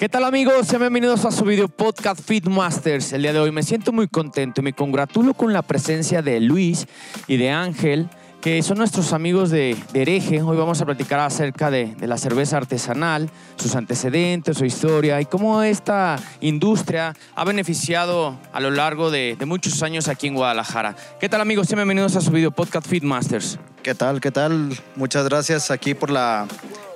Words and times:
¿Qué 0.00 0.08
tal 0.08 0.24
amigos? 0.24 0.66
Bienvenidos 0.70 1.26
a 1.26 1.30
su 1.30 1.44
video 1.44 1.68
podcast 1.68 2.26
Fit 2.26 2.46
Masters. 2.48 3.12
El 3.12 3.20
día 3.20 3.34
de 3.34 3.38
hoy 3.38 3.52
me 3.52 3.62
siento 3.62 3.92
muy 3.92 4.08
contento 4.08 4.62
y 4.62 4.64
me 4.64 4.72
congratulo 4.72 5.34
con 5.34 5.52
la 5.52 5.60
presencia 5.60 6.22
de 6.22 6.40
Luis 6.40 6.86
y 7.26 7.36
de 7.36 7.50
Ángel, 7.50 8.08
que 8.40 8.62
son 8.62 8.78
nuestros 8.78 9.12
amigos 9.12 9.50
de, 9.50 9.76
de 9.92 10.00
Hereje. 10.00 10.40
Hoy 10.40 10.56
vamos 10.56 10.80
a 10.80 10.86
platicar 10.86 11.20
acerca 11.20 11.70
de, 11.70 11.94
la 12.00 12.16
cerveza 12.16 12.56
artesanal, 12.56 13.28
sus 13.56 13.76
antecedentes, 13.76 14.56
su 14.56 14.64
historia 14.64 15.20
y 15.20 15.26
cómo 15.26 15.62
esta 15.62 16.16
industria 16.40 17.14
ha 17.34 17.44
beneficiado 17.44 18.38
a 18.54 18.60
lo 18.60 18.70
largo 18.70 19.10
de, 19.10 19.36
muchos 19.44 19.82
años 19.82 20.08
aquí 20.08 20.28
en 20.28 20.34
Guadalajara. 20.34 20.96
¿Qué 21.20 21.28
tal 21.28 21.42
amigos? 21.42 21.68
Bienvenidos 21.74 22.16
a 22.16 22.22
su 22.22 22.30
video 22.30 22.52
podcast 22.52 22.88
Fit 22.88 23.04
Masters. 23.04 23.58
¿Qué 23.82 23.94
tal? 23.94 24.22
¿Qué 24.22 24.30
tal? 24.30 24.70
Muchas 24.96 25.26
gracias 25.28 25.70
aquí 25.70 25.92
por 25.92 26.08
la 26.08 26.48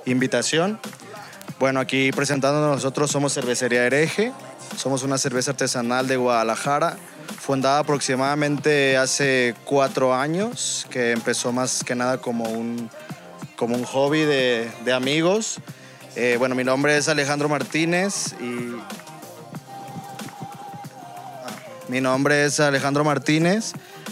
invitación. 0.07 0.79
Bueno, 1.57 1.79
aquí 1.79 2.11
presentándonos 2.11 2.75
nosotros 2.75 3.09
somos 3.09 3.33
Cervecería 3.33 3.85
Hereje. 3.85 4.33
Somos 4.75 5.03
una 5.03 5.17
cerveza 5.17 5.51
artesanal 5.51 6.05
de 6.05 6.17
Guadalajara, 6.17 6.97
fundada 7.39 7.79
aproximadamente 7.79 8.97
hace 8.97 9.55
cuatro 9.63 10.13
años, 10.13 10.85
que 10.89 11.11
empezó 11.11 11.53
más 11.53 11.85
que 11.85 11.95
nada 11.95 12.17
como 12.17 12.43
un, 12.43 12.89
como 13.55 13.75
un 13.75 13.85
hobby 13.85 14.23
de, 14.23 14.69
amigos. 14.93 15.59
Eh, 16.17 16.35
bueno, 16.37 16.55
mi 16.55 16.65
nombre 16.65 16.97
es 16.97 17.07
Alejandro 17.07 17.47
Martínez 17.47 18.33
y... 18.41 18.75
Ah, 21.45 21.51
Mi 21.87 22.01
nombre 22.01 22.43
es 22.43 22.59
Alejandro 22.59 23.05
Martínez 23.05 23.71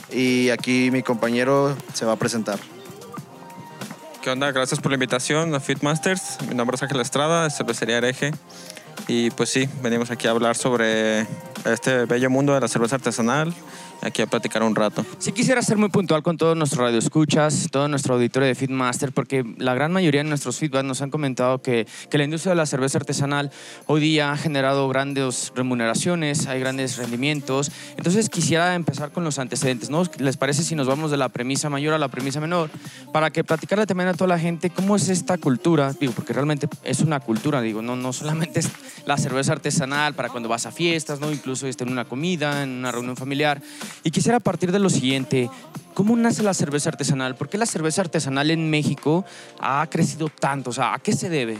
y 0.09 0.49
aquí 0.49 0.91
mi 0.91 1.03
compañero 1.03 1.75
se 1.93 2.05
va 2.05 2.13
a 2.13 2.17
presentar. 2.17 2.57
¿Qué 4.23 4.29
onda? 4.29 4.53
Gracias 4.53 4.79
por 4.79 4.89
la 4.89 4.95
invitación 4.95 5.53
a 5.53 5.59
Fitmasters. 5.59 6.37
Mi 6.47 6.55
nombre 6.55 6.75
es 6.75 6.81
Ángel 6.81 7.01
Estrada, 7.01 7.49
Cervecería 7.49 7.97
Hereje. 7.97 8.31
Y 9.09 9.31
pues 9.31 9.49
sí, 9.49 9.67
venimos 9.81 10.11
aquí 10.11 10.27
a 10.27 10.31
hablar 10.31 10.55
sobre 10.55 11.27
este 11.65 12.05
bello 12.05 12.29
mundo 12.29 12.53
de 12.53 12.61
la 12.61 12.69
cerveza 12.69 12.95
artesanal. 12.95 13.53
Aquí 14.03 14.21
a 14.21 14.27
platicar 14.27 14.63
un 14.63 14.75
rato. 14.75 15.05
Sí 15.17 15.31
quisiera 15.31 15.61
ser 15.61 15.77
muy 15.77 15.89
puntual 15.89 16.23
con 16.23 16.37
todos 16.37 16.57
nuestros 16.57 16.81
radioescuchas, 16.81 17.69
todo 17.71 17.87
nuestro 17.87 18.15
auditorio 18.15 18.47
de 18.47 18.55
Fitmaster, 18.55 19.13
porque 19.13 19.45
la 19.57 19.73
gran 19.73 19.93
mayoría 19.93 20.23
de 20.23 20.29
nuestros 20.29 20.57
feedback 20.57 20.83
nos 20.83 21.01
han 21.01 21.09
comentado 21.09 21.61
que, 21.61 21.87
que 22.09 22.17
la 22.17 22.25
industria 22.25 22.51
de 22.51 22.57
la 22.57 22.65
cerveza 22.65 22.97
artesanal 22.97 23.51
hoy 23.85 24.01
día 24.01 24.31
ha 24.31 24.37
generado 24.37 24.87
grandes 24.89 25.53
remuneraciones, 25.55 26.47
hay 26.47 26.59
grandes 26.59 26.97
rendimientos. 26.97 27.71
Entonces 27.97 28.29
quisiera 28.29 28.75
empezar 28.75 29.11
con 29.11 29.23
los 29.23 29.39
antecedentes, 29.39 29.89
¿no? 29.89 30.03
¿Les 30.17 30.37
parece 30.37 30.63
si 30.63 30.75
nos 30.75 30.87
vamos 30.87 31.09
de 31.09 31.17
la 31.17 31.29
premisa 31.29 31.69
mayor 31.69 31.93
a 31.93 31.97
la 31.97 32.09
premisa 32.09 32.41
menor? 32.41 32.69
Para 33.13 33.31
que 33.31 33.43
platicarle 33.43 33.85
también 33.85 34.09
a 34.09 34.13
toda 34.13 34.27
la 34.27 34.39
gente 34.39 34.69
cómo 34.69 34.95
es 34.95 35.07
esta 35.07 35.37
cultura, 35.37 35.93
digo, 35.93 36.13
porque 36.13 36.33
realmente 36.33 36.67
es 36.83 36.99
una 36.99 37.19
cultura, 37.19 37.61
digo, 37.61 37.81
no, 37.81 37.95
no 37.95 38.11
solamente 38.11 38.59
es 38.59 38.69
la 39.05 39.17
cerveza 39.17 39.53
artesanal 39.53 40.13
para 40.13 40.29
cuando 40.29 40.49
vas 40.49 40.65
a 40.65 40.71
fiestas, 40.71 41.19
¿no? 41.19 41.31
Incluso 41.31 41.67
este, 41.67 41.83
en 41.83 41.91
una 41.91 42.05
comida, 42.05 42.63
en 42.63 42.69
una 42.69 42.91
reunión 42.91 43.15
familiar. 43.15 43.61
Y 44.03 44.11
quisiera 44.11 44.39
partir 44.39 44.71
de 44.71 44.79
lo 44.79 44.89
siguiente. 44.89 45.49
¿Cómo 45.93 46.15
nace 46.15 46.41
la 46.43 46.53
cerveza 46.53 46.89
artesanal? 46.89 47.35
¿Por 47.35 47.49
qué 47.49 47.57
la 47.57 47.65
cerveza 47.65 48.01
artesanal 48.01 48.49
en 48.51 48.69
México 48.69 49.25
ha 49.59 49.85
crecido 49.89 50.29
tanto? 50.29 50.71
O 50.71 50.73
sea, 50.73 50.93
¿a 50.93 50.99
qué 50.99 51.13
se 51.13 51.29
debe? 51.29 51.57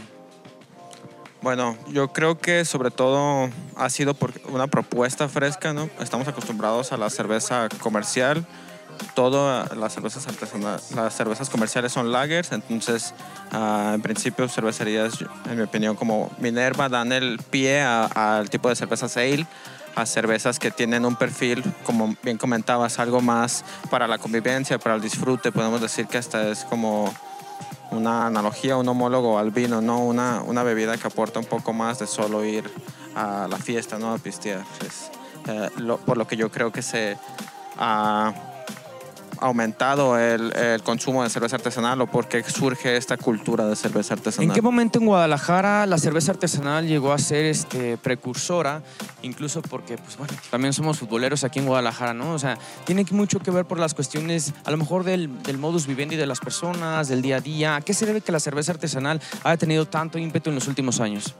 Bueno, 1.44 1.76
yo 1.90 2.08
creo 2.08 2.38
que 2.38 2.64
sobre 2.64 2.90
todo 2.90 3.50
ha 3.76 3.90
sido 3.90 4.14
por 4.14 4.32
una 4.48 4.66
propuesta 4.66 5.28
fresca, 5.28 5.74
¿no? 5.74 5.90
Estamos 6.00 6.26
acostumbrados 6.26 6.90
a 6.92 6.96
la 6.96 7.10
cerveza 7.10 7.68
comercial. 7.80 8.46
Todas 9.14 9.76
las 9.76 9.92
cervezas 9.92 10.26
artesanales, 10.26 10.92
las 10.92 11.14
cervezas 11.14 11.50
comerciales 11.50 11.92
son 11.92 12.12
lagers, 12.12 12.50
entonces 12.52 13.12
ah, 13.52 13.92
en 13.94 14.00
principio 14.00 14.48
cervecerías, 14.48 15.18
en 15.50 15.56
mi 15.56 15.62
opinión, 15.62 15.96
como 15.96 16.30
Minerva 16.38 16.88
dan 16.88 17.12
el 17.12 17.38
pie 17.50 17.82
al 17.82 18.48
tipo 18.48 18.70
de 18.70 18.76
cervezas 18.76 19.14
ale, 19.18 19.46
a 19.96 20.06
cervezas 20.06 20.58
que 20.58 20.70
tienen 20.70 21.04
un 21.04 21.16
perfil, 21.16 21.62
como 21.84 22.14
bien 22.22 22.38
comentabas, 22.38 22.98
algo 22.98 23.20
más 23.20 23.64
para 23.90 24.06
la 24.08 24.18
convivencia, 24.18 24.78
para 24.78 24.94
el 24.96 25.00
disfrute. 25.00 25.52
Podemos 25.52 25.80
decir 25.80 26.06
que 26.06 26.18
hasta 26.18 26.48
es 26.48 26.64
como 26.64 27.12
una 27.90 28.26
analogía, 28.26 28.76
un 28.76 28.88
homólogo 28.88 29.38
al 29.38 29.50
vino, 29.50 29.80
¿no? 29.80 30.00
Una, 30.00 30.42
una 30.42 30.62
bebida 30.64 30.96
que 30.96 31.06
aporta 31.06 31.38
un 31.38 31.46
poco 31.46 31.72
más 31.72 31.98
de 32.00 32.06
solo 32.06 32.44
ir 32.44 32.68
a 33.14 33.46
la 33.48 33.56
fiesta, 33.58 33.98
¿no? 33.98 34.12
A 34.12 34.18
pistear. 34.18 34.64
Es, 34.84 35.10
eh, 35.48 35.70
lo- 35.76 35.98
por 35.98 36.16
lo 36.16 36.26
que 36.26 36.36
yo 36.36 36.50
creo 36.50 36.72
que 36.72 36.82
se 36.82 37.16
ha 37.78 38.32
aumentado 39.40 40.18
el, 40.18 40.52
el 40.56 40.82
consumo 40.82 41.22
de 41.22 41.30
cerveza 41.30 41.56
artesanal 41.56 42.00
o 42.00 42.06
porque 42.06 42.42
surge 42.44 42.96
esta 42.96 43.16
cultura 43.16 43.66
de 43.66 43.76
cerveza 43.76 44.14
artesanal. 44.14 44.48
¿En 44.48 44.54
qué 44.54 44.62
momento 44.62 44.98
en 44.98 45.06
Guadalajara 45.06 45.86
la 45.86 45.98
cerveza 45.98 46.32
artesanal 46.32 46.86
llegó 46.86 47.12
a 47.12 47.18
ser 47.18 47.44
este, 47.46 47.96
precursora? 47.96 48.82
Incluso 49.22 49.62
porque, 49.62 49.96
pues 49.96 50.16
bueno, 50.16 50.34
también 50.50 50.72
somos 50.72 50.98
futboleros 50.98 51.44
aquí 51.44 51.58
en 51.58 51.66
Guadalajara, 51.66 52.14
¿no? 52.14 52.32
O 52.32 52.38
sea, 52.38 52.58
tiene 52.84 53.04
mucho 53.10 53.38
que 53.40 53.50
ver 53.50 53.64
por 53.64 53.78
las 53.78 53.94
cuestiones, 53.94 54.52
a 54.64 54.70
lo 54.70 54.76
mejor 54.76 55.04
del, 55.04 55.42
del 55.42 55.58
modus 55.58 55.86
vivendi 55.86 56.16
de 56.16 56.26
las 56.26 56.40
personas, 56.40 57.08
del 57.08 57.22
día 57.22 57.36
a 57.36 57.40
día. 57.40 57.76
¿A 57.76 57.80
qué 57.80 57.94
se 57.94 58.06
debe 58.06 58.20
que 58.20 58.32
la 58.32 58.40
cerveza 58.40 58.72
artesanal 58.72 59.20
haya 59.42 59.56
tenido 59.56 59.86
tanto 59.86 60.18
ímpetu 60.18 60.50
en 60.50 60.56
los 60.56 60.68
últimos 60.68 61.00
años? 61.00 61.34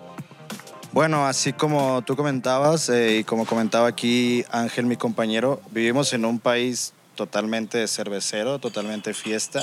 Bueno, 0.92 1.26
así 1.26 1.52
como 1.52 2.02
tú 2.02 2.14
comentabas 2.14 2.88
eh, 2.88 3.18
y 3.18 3.24
como 3.24 3.46
comentaba 3.46 3.88
aquí 3.88 4.44
Ángel, 4.52 4.86
mi 4.86 4.96
compañero, 4.96 5.60
vivimos 5.72 6.12
en 6.12 6.24
un 6.24 6.38
país 6.38 6.92
totalmente 7.14 7.86
cervecero, 7.88 8.58
totalmente 8.58 9.14
fiesta 9.14 9.62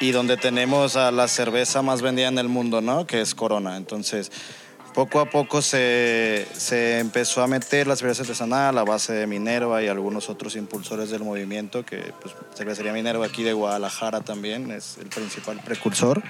y 0.00 0.12
donde 0.12 0.36
tenemos 0.36 0.96
a 0.96 1.10
la 1.10 1.28
cerveza 1.28 1.82
más 1.82 2.02
vendida 2.02 2.28
en 2.28 2.38
el 2.38 2.48
mundo, 2.48 2.80
¿no? 2.80 3.06
Que 3.06 3.20
es 3.20 3.34
Corona. 3.34 3.76
Entonces, 3.76 4.30
poco 4.94 5.20
a 5.20 5.30
poco 5.30 5.62
se, 5.62 6.46
se 6.52 6.98
empezó 6.98 7.42
a 7.42 7.46
meter 7.46 7.86
la 7.86 7.96
cerveza 7.96 8.22
artesanal 8.22 8.78
a 8.78 8.84
base 8.84 9.12
de 9.12 9.26
Minerva 9.26 9.82
y 9.82 9.88
algunos 9.88 10.28
otros 10.28 10.56
impulsores 10.56 11.10
del 11.10 11.24
movimiento, 11.24 11.84
que 11.84 12.12
pues, 12.20 12.34
cervecería 12.54 12.92
Minerva 12.92 13.26
aquí 13.26 13.42
de 13.42 13.52
Guadalajara 13.52 14.20
también 14.20 14.70
es 14.70 14.98
el 14.98 15.08
principal 15.08 15.60
precursor. 15.64 16.22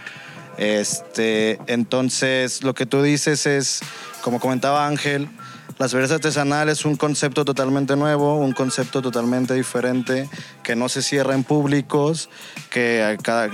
Este, 0.56 1.60
entonces, 1.66 2.65
lo 2.65 2.75
que 2.75 2.84
tú 2.84 3.03
dices 3.03 3.47
es, 3.47 3.81
como 4.22 4.41
comentaba 4.41 4.87
Ángel, 4.87 5.28
la 5.78 5.88
cerveza 5.88 6.14
artesanal 6.14 6.68
es 6.68 6.84
un 6.84 6.96
concepto 6.96 7.44
totalmente 7.44 7.94
nuevo, 7.94 8.36
un 8.36 8.52
concepto 8.52 9.00
totalmente 9.00 9.54
diferente, 9.54 10.28
que 10.64 10.74
no 10.74 10.88
se 10.88 11.02
cierra 11.02 11.34
en 11.34 11.44
públicos, 11.44 12.28
que 12.68 13.16
cada, 13.22 13.48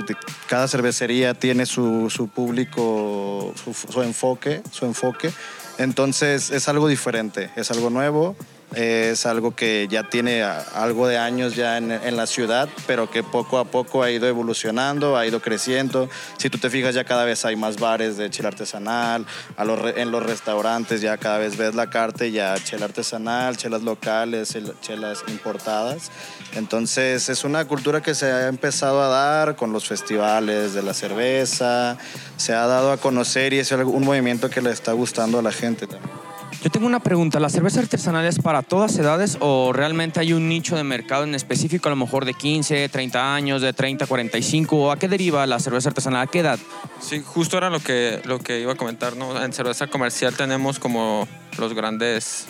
cada 0.48 0.66
cervecería 0.66 1.34
tiene 1.34 1.66
su, 1.66 2.08
su 2.08 2.28
público, 2.28 3.52
su, 3.90 4.02
enfoque, 4.02 4.62
su 4.70 4.86
enfoque. 4.86 5.30
Entonces 5.76 6.50
es 6.50 6.66
algo 6.68 6.88
diferente, 6.88 7.50
es 7.56 7.70
algo 7.70 7.90
nuevo, 7.90 8.36
es 8.76 9.26
algo 9.26 9.54
que 9.54 9.86
ya 9.90 10.04
tiene 10.08 10.42
algo 10.42 11.06
de 11.08 11.18
años 11.18 11.54
ya 11.56 11.78
en, 11.78 11.90
en 11.92 12.16
la 12.16 12.26
ciudad, 12.26 12.68
pero 12.86 13.10
que 13.10 13.22
poco 13.22 13.58
a 13.58 13.64
poco 13.64 14.02
ha 14.02 14.10
ido 14.10 14.26
evolucionando, 14.26 15.16
ha 15.16 15.26
ido 15.26 15.40
creciendo. 15.40 16.08
Si 16.38 16.50
tú 16.50 16.58
te 16.58 16.70
fijas, 16.70 16.94
ya 16.94 17.04
cada 17.04 17.24
vez 17.24 17.44
hay 17.44 17.56
más 17.56 17.78
bares 17.78 18.16
de 18.16 18.30
chela 18.30 18.48
artesanal, 18.48 19.26
a 19.56 19.65
los 19.65 19.78
en 19.97 20.10
los 20.10 20.22
restaurantes 20.22 21.00
ya 21.00 21.16
cada 21.18 21.38
vez 21.38 21.56
ves 21.56 21.74
la 21.74 21.91
carta 21.91 22.26
ya 22.26 22.54
chela 22.62 22.86
artesanal, 22.86 23.56
chelas 23.56 23.82
locales, 23.82 24.54
chel- 24.54 24.74
chelas 24.80 25.24
importadas. 25.28 26.10
Entonces 26.54 27.28
es 27.28 27.44
una 27.44 27.65
cultura 27.66 28.03
que 28.03 28.15
se 28.15 28.27
ha 28.27 28.48
empezado 28.48 29.03
a 29.03 29.09
dar 29.09 29.56
con 29.56 29.72
los 29.72 29.86
festivales 29.86 30.74
de 30.74 30.82
la 30.82 30.94
cerveza, 30.94 31.97
se 32.36 32.53
ha 32.53 32.66
dado 32.66 32.92
a 32.92 32.97
conocer 32.97 33.53
y 33.53 33.59
es 33.59 33.70
un 33.72 34.04
movimiento 34.04 34.50
que 34.50 34.60
le 34.62 34.70
está 34.70 34.92
gustando 34.92 35.38
a 35.38 35.42
la 35.42 35.53
gente 35.53 35.86
también. 35.86 36.34
Yo 36.65 36.71
tengo 36.71 36.87
una 36.87 37.01
pregunta, 37.01 37.39
¿la 37.41 37.51
cerveza 37.51 37.81
artesanal 37.81 38.25
es 38.25 38.39
para 38.39 38.63
todas 38.63 38.97
edades 38.97 39.37
o 39.41 39.75
realmente 39.75 40.19
hay 40.19 40.33
un 40.33 40.49
nicho 40.49 40.77
de 40.77 40.83
mercado 40.83 41.25
en 41.25 41.34
específico, 41.34 41.91
a 41.91 41.91
lo 41.91 41.97
mejor 41.97 42.25
de 42.25 42.33
15, 42.33 42.89
30 42.89 43.34
años, 43.34 43.61
de 43.61 43.75
30, 43.75 44.07
45? 44.07 44.75
¿O 44.75 44.91
a 44.91 44.99
qué 44.99 45.07
deriva 45.07 45.47
la 45.47 45.61
cerveza 45.61 45.91
artesanal? 45.91 46.22
¿A 46.22 46.27
qué 46.27 46.39
edad? 46.39 46.59
Sí, 47.01 47.22
justo 47.22 47.59
era 47.59 47.69
lo 47.69 47.81
que, 47.81 48.22
lo 48.25 48.39
que 48.39 48.61
iba 48.61 48.72
a 48.72 48.77
comentar, 48.77 49.15
¿no? 49.15 49.45
En 49.45 49.53
cerveza 49.53 49.89
comercial 49.89 50.37
tenemos 50.37 50.78
como 50.78 51.28
los 51.59 51.75
grandes 51.75 52.47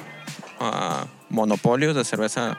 ah, 0.61 1.07
monopolios 1.29 1.97
de 1.97 2.05
cerveza 2.05 2.57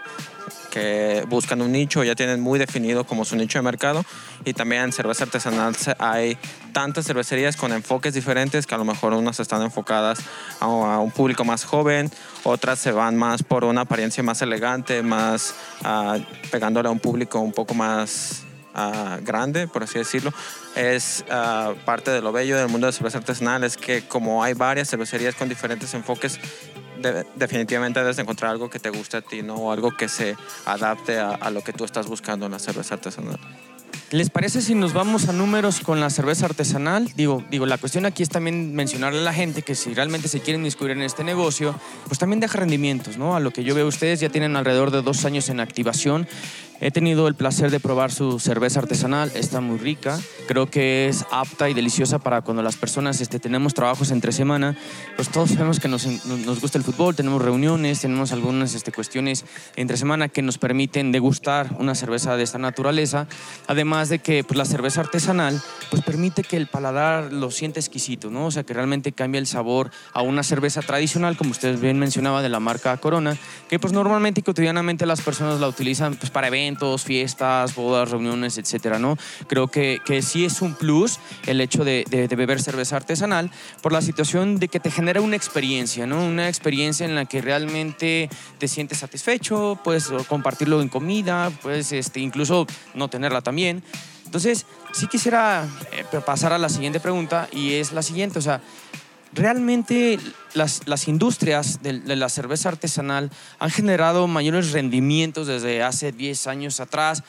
que 0.75 1.23
buscan 1.29 1.61
un 1.61 1.71
nicho, 1.71 2.03
ya 2.03 2.15
tienen 2.15 2.41
muy 2.41 2.59
definido 2.59 3.05
como 3.05 3.23
su 3.23 3.37
nicho 3.37 3.57
de 3.59 3.63
mercado. 3.63 4.03
Y 4.43 4.51
también 4.51 4.83
en 4.83 4.91
cerveza 4.91 5.23
artesanal 5.23 5.73
hay 5.99 6.37
tantas 6.73 7.05
cervecerías 7.05 7.55
con 7.55 7.71
enfoques 7.71 8.13
diferentes 8.13 8.67
que 8.67 8.75
a 8.75 8.77
lo 8.77 8.83
mejor 8.83 9.13
unas 9.13 9.39
están 9.39 9.61
enfocadas 9.61 10.19
a, 10.59 10.65
a 10.65 10.99
un 10.99 11.11
público 11.11 11.45
más 11.45 11.63
joven, 11.63 12.11
otras 12.43 12.77
se 12.77 12.91
van 12.91 13.15
más 13.15 13.41
por 13.41 13.63
una 13.63 13.81
apariencia 13.81 14.21
más 14.21 14.41
elegante, 14.41 15.01
más 15.01 15.55
ah, 15.85 16.17
pegándole 16.51 16.89
a 16.89 16.91
un 16.91 16.99
público 16.99 17.39
un 17.39 17.53
poco 17.53 17.73
más 17.73 18.43
ah, 18.73 19.17
grande, 19.21 19.69
por 19.69 19.83
así 19.83 19.97
decirlo. 19.97 20.33
Es 20.75 21.23
ah, 21.29 21.73
parte 21.85 22.11
de 22.11 22.21
lo 22.21 22.33
bello 22.33 22.57
del 22.57 22.67
mundo 22.67 22.87
de 22.87 22.91
cerveza 22.91 23.19
artesanal, 23.19 23.63
es 23.63 23.77
que 23.77 24.05
como 24.09 24.43
hay 24.43 24.53
varias 24.53 24.89
cervecerías 24.89 25.35
con 25.35 25.47
diferentes 25.47 25.93
enfoques, 25.93 26.37
de- 27.11 27.25
definitivamente 27.35 27.99
debes 27.99 28.15
de 28.15 28.21
encontrar 28.23 28.51
algo 28.51 28.69
que 28.69 28.79
te 28.79 28.89
guste 28.89 29.17
a 29.17 29.21
ti, 29.21 29.41
¿no? 29.41 29.55
O 29.55 29.71
algo 29.71 29.95
que 29.95 30.07
se 30.07 30.35
adapte 30.65 31.19
a, 31.19 31.29
a 31.31 31.49
lo 31.51 31.61
que 31.63 31.73
tú 31.73 31.83
estás 31.85 32.07
buscando 32.07 32.45
en 32.45 32.51
la 32.53 32.59
cerveza 32.59 32.95
artesanal. 32.95 33.39
¿Les 34.11 34.29
parece 34.29 34.61
si 34.61 34.75
nos 34.75 34.93
vamos 34.93 35.27
a 35.29 35.33
números 35.33 35.79
con 35.79 35.99
la 35.99 36.09
cerveza 36.09 36.45
artesanal? 36.45 37.11
Digo, 37.15 37.43
digo, 37.49 37.65
la 37.65 37.77
cuestión 37.77 38.05
aquí 38.05 38.21
es 38.23 38.29
también 38.29 38.75
mencionarle 38.75 39.19
a 39.19 39.23
la 39.23 39.33
gente 39.33 39.61
que 39.63 39.73
si 39.73 39.93
realmente 39.93 40.27
se 40.27 40.41
quieren 40.41 40.63
descubrir 40.63 40.95
en 40.95 41.03
este 41.03 41.23
negocio, 41.23 41.73
pues 42.07 42.19
también 42.19 42.39
deja 42.39 42.59
rendimientos, 42.59 43.17
¿no? 43.17 43.35
A 43.35 43.39
lo 43.39 43.51
que 43.51 43.63
yo 43.63 43.73
veo, 43.73 43.87
ustedes 43.87 44.19
ya 44.19 44.29
tienen 44.29 44.55
alrededor 44.57 44.91
de 44.91 45.01
dos 45.01 45.25
años 45.25 45.49
en 45.49 45.59
activación. 45.59 46.27
He 46.81 46.91
tenido 46.91 47.27
el 47.27 47.35
placer 47.35 47.71
de 47.71 47.79
probar 47.79 48.11
su 48.11 48.37
cerveza 48.39 48.79
artesanal, 48.79 49.31
está 49.33 49.61
muy 49.61 49.77
rica, 49.77 50.19
creo 50.47 50.69
que 50.69 51.07
es 51.07 51.25
apta 51.31 51.69
y 51.69 51.73
deliciosa 51.73 52.19
para 52.19 52.41
cuando 52.41 52.61
las 52.61 52.75
personas 52.75 53.21
este, 53.21 53.39
tenemos 53.39 53.73
trabajos 53.73 54.11
entre 54.11 54.33
semana, 54.33 54.77
pues 55.15 55.29
todos 55.29 55.51
sabemos 55.51 55.79
que 55.79 55.87
nos, 55.87 56.05
nos 56.25 56.59
gusta 56.59 56.77
el 56.77 56.83
fútbol, 56.83 57.15
tenemos 57.15 57.41
reuniones, 57.41 58.01
tenemos 58.01 58.33
algunas 58.33 58.75
este, 58.75 58.91
cuestiones 58.91 59.45
entre 59.77 59.95
semana 59.95 60.27
que 60.27 60.41
nos 60.41 60.57
permiten 60.57 61.13
degustar 61.13 61.75
una 61.79 61.95
cerveza 61.95 62.35
de 62.35 62.43
esta 62.43 62.57
naturaleza, 62.57 63.27
además 63.67 64.09
de 64.09 64.19
que 64.19 64.43
pues, 64.43 64.57
la 64.57 64.65
cerveza 64.65 64.99
artesanal 64.99 65.61
pues 65.89 66.03
permite 66.03 66.43
que 66.43 66.57
el 66.57 66.67
paladar 66.67 67.31
lo 67.31 67.51
siente 67.51 67.79
exquisito, 67.79 68.29
¿no? 68.29 68.47
O 68.47 68.51
sea, 68.51 68.63
que 68.63 68.73
realmente 68.73 69.13
cambia 69.13 69.39
el 69.39 69.47
sabor 69.47 69.91
a 70.13 70.21
una 70.21 70.43
cerveza 70.43 70.81
tradicional, 70.81 71.37
como 71.37 71.51
ustedes 71.51 71.79
bien 71.79 71.99
mencionaba, 71.99 72.41
de 72.41 72.49
la 72.49 72.59
marca 72.59 72.95
Corona, 72.97 73.37
que 73.69 73.79
pues 73.79 73.93
normalmente 73.93 74.41
y 74.41 74.43
cotidianamente 74.43 75.05
las 75.05 75.21
personas 75.21 75.59
la 75.59 75.67
utilizan 75.67 76.15
pues 76.15 76.31
para 76.31 76.47
eventos, 76.47 76.64
fiestas, 77.03 77.75
bodas, 77.75 78.11
reuniones, 78.11 78.57
etcétera, 78.57 78.99
¿no? 78.99 79.17
Creo 79.47 79.67
que, 79.67 79.99
que 80.05 80.21
sí 80.21 80.45
es 80.45 80.61
un 80.61 80.75
plus 80.75 81.19
el 81.45 81.61
hecho 81.61 81.83
de, 81.83 82.05
de, 82.09 82.27
de 82.27 82.35
beber 82.35 82.61
cerveza 82.61 82.95
artesanal 82.95 83.51
por 83.81 83.91
la 83.91 84.01
situación 84.01 84.57
de 84.57 84.67
que 84.67 84.79
te 84.79 84.91
genera 84.91 85.21
una 85.21 85.35
experiencia, 85.35 86.07
¿no? 86.07 86.25
Una 86.25 86.47
experiencia 86.47 87.05
en 87.05 87.15
la 87.15 87.25
que 87.25 87.41
realmente 87.41 88.29
te 88.57 88.67
sientes 88.67 88.99
satisfecho, 88.99 89.79
puedes 89.83 90.09
compartirlo 90.27 90.81
en 90.81 90.89
comida, 90.89 91.51
puedes 91.61 91.91
este, 91.91 92.19
incluso 92.19 92.65
no 92.93 93.07
tenerla 93.07 93.41
también. 93.41 93.83
Entonces, 94.25 94.65
sí 94.93 95.07
quisiera 95.07 95.67
eh, 95.91 96.19
pasar 96.25 96.51
a 96.51 96.57
la 96.57 96.69
siguiente 96.69 96.99
pregunta 96.99 97.47
y 97.51 97.73
es 97.73 97.91
la 97.91 98.01
siguiente, 98.01 98.39
o 98.39 98.41
sea, 98.41 98.61
realmente 99.35 100.17
las, 100.53 101.07
industrias 101.07 101.83
de, 101.83 101.93
la 101.93 102.29
cerveza 102.29 102.69
artesanal 102.69 103.29
han 103.59 103.69
generado 103.69 104.27
mayores 104.27 104.71
rendimientos 104.71 105.47
desde 105.47 105.83
hace 105.83 106.11
10 106.11 106.47
años 106.47 106.79
atrás. 106.79 107.23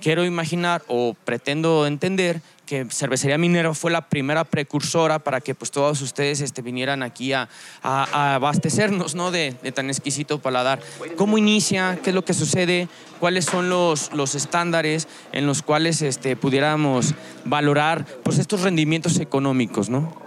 Quiero 0.00 0.24
imaginar 0.26 0.82
o 0.88 1.16
pretendo 1.24 1.86
entender 1.86 2.42
que 2.66 2.86
Cervecería 2.90 3.38
Minero 3.38 3.72
fue 3.74 3.90
la 3.90 4.08
primera 4.08 4.44
precursora 4.44 5.20
para 5.20 5.40
que 5.40 5.54
pues, 5.54 5.70
todos 5.70 6.02
ustedes 6.02 6.40
este, 6.40 6.60
vinieran 6.60 7.02
aquí 7.02 7.32
a, 7.32 7.48
abastecernos 7.82 9.14
¿no? 9.14 9.30
de, 9.30 9.54
de, 9.62 9.72
tan 9.72 9.88
exquisito 9.88 10.40
paladar. 10.40 10.80
¿Cómo 11.16 11.38
inicia? 11.38 11.98
¿Qué 12.02 12.10
es 12.10 12.14
lo 12.14 12.24
que 12.24 12.34
sucede? 12.34 12.88
¿Cuáles 13.20 13.46
son 13.46 13.70
los, 13.70 14.12
los 14.12 14.34
estándares 14.34 15.08
en 15.32 15.46
los 15.46 15.62
cuales 15.62 16.02
este, 16.02 16.36
pudiéramos 16.36 17.14
valorar 17.44 18.04
pues, 18.22 18.38
estos 18.38 18.62
rendimientos 18.62 19.18
económicos? 19.20 19.88
¿no? 19.88 20.25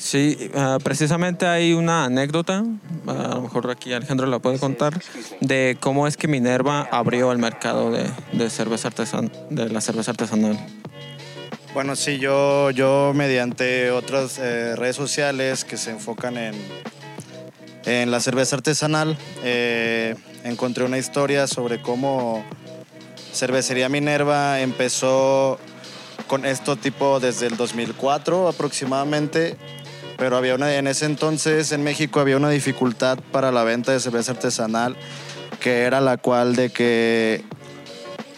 Sí, 0.00 0.50
uh, 0.54 0.82
precisamente 0.82 1.46
hay 1.46 1.74
una 1.74 2.06
anécdota, 2.06 2.62
uh, 2.62 3.10
a 3.10 3.34
lo 3.34 3.42
mejor 3.42 3.70
aquí 3.70 3.92
Alejandro 3.92 4.26
la 4.26 4.38
puede 4.38 4.58
contar, 4.58 4.98
de 5.42 5.76
cómo 5.78 6.06
es 6.06 6.16
que 6.16 6.26
Minerva 6.26 6.88
abrió 6.90 7.30
el 7.32 7.38
mercado 7.38 7.90
de, 7.90 8.10
de 8.32 8.48
cerveza 8.48 8.88
artesan 8.88 9.30
de 9.50 9.68
la 9.68 9.82
cerveza 9.82 10.12
artesanal. 10.12 10.58
Bueno, 11.74 11.96
sí, 11.96 12.18
yo, 12.18 12.70
yo 12.70 13.12
mediante 13.14 13.90
otras 13.90 14.38
eh, 14.38 14.74
redes 14.74 14.96
sociales 14.96 15.66
que 15.66 15.76
se 15.76 15.90
enfocan 15.90 16.38
en, 16.38 16.54
en 17.84 18.10
la 18.10 18.20
cerveza 18.20 18.56
artesanal, 18.56 19.18
eh, 19.44 20.16
encontré 20.44 20.84
una 20.84 20.96
historia 20.96 21.46
sobre 21.46 21.82
cómo 21.82 22.42
Cervecería 23.34 23.90
Minerva 23.90 24.60
empezó 24.60 25.58
con 26.26 26.46
esto 26.46 26.76
tipo 26.76 27.20
desde 27.20 27.48
el 27.48 27.56
2004 27.56 28.48
aproximadamente, 28.48 29.56
pero 30.20 30.36
había 30.36 30.54
una, 30.54 30.76
en 30.76 30.86
ese 30.86 31.06
entonces 31.06 31.72
en 31.72 31.82
México 31.82 32.20
había 32.20 32.36
una 32.36 32.50
dificultad 32.50 33.18
para 33.32 33.50
la 33.50 33.64
venta 33.64 33.92
de 33.92 34.00
cerveza 34.00 34.32
artesanal, 34.32 34.94
que 35.60 35.84
era 35.84 36.02
la 36.02 36.18
cual 36.18 36.54
de 36.54 36.68
que 36.68 37.42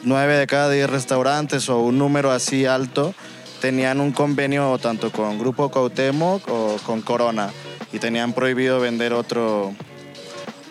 nueve 0.04 0.36
de 0.36 0.46
cada 0.46 0.70
diez 0.70 0.88
restaurantes 0.88 1.68
o 1.68 1.80
un 1.80 1.98
número 1.98 2.30
así 2.30 2.66
alto 2.66 3.16
tenían 3.60 4.00
un 4.00 4.12
convenio 4.12 4.78
tanto 4.78 5.10
con 5.10 5.40
Grupo 5.40 5.70
Cuauhtémoc 5.70 6.48
o 6.48 6.76
con 6.86 7.02
Corona 7.02 7.50
y 7.92 7.98
tenían 7.98 8.32
prohibido 8.32 8.78
vender 8.78 9.12
otro, 9.12 9.74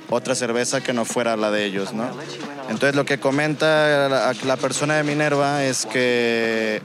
otra 0.10 0.34
cerveza 0.34 0.80
que 0.80 0.94
no 0.94 1.04
fuera 1.04 1.36
la 1.36 1.52
de 1.52 1.66
ellos, 1.66 1.92
¿no? 1.92 2.08
Entonces 2.70 2.96
lo 2.96 3.04
que 3.04 3.20
comenta 3.20 4.08
la, 4.08 4.34
la 4.46 4.56
persona 4.56 4.96
de 4.96 5.04
Minerva 5.04 5.66
es 5.66 5.86
que 5.86 6.82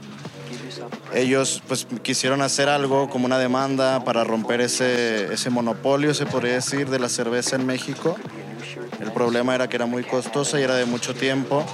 ellos 1.17 1.61
pues 1.67 1.87
quisieron 2.03 2.41
hacer 2.41 2.69
algo 2.69 3.09
como 3.09 3.25
una 3.25 3.39
demanda 3.39 4.03
para 4.03 4.23
romper 4.23 4.61
ese, 4.61 5.33
ese 5.33 5.49
monopolio, 5.49 6.13
se 6.13 6.25
podría 6.25 6.53
decir, 6.53 6.89
de 6.89 6.99
la 6.99 7.09
cerveza 7.09 7.55
en 7.55 7.65
México. 7.65 8.15
El 9.01 9.11
problema 9.11 9.55
era 9.55 9.67
que 9.67 9.75
era 9.75 9.85
muy 9.85 10.03
costosa 10.03 10.59
y 10.59 10.63
era 10.63 10.75
de 10.75 10.85
mucho 10.85 11.13
tiempo. 11.13 11.65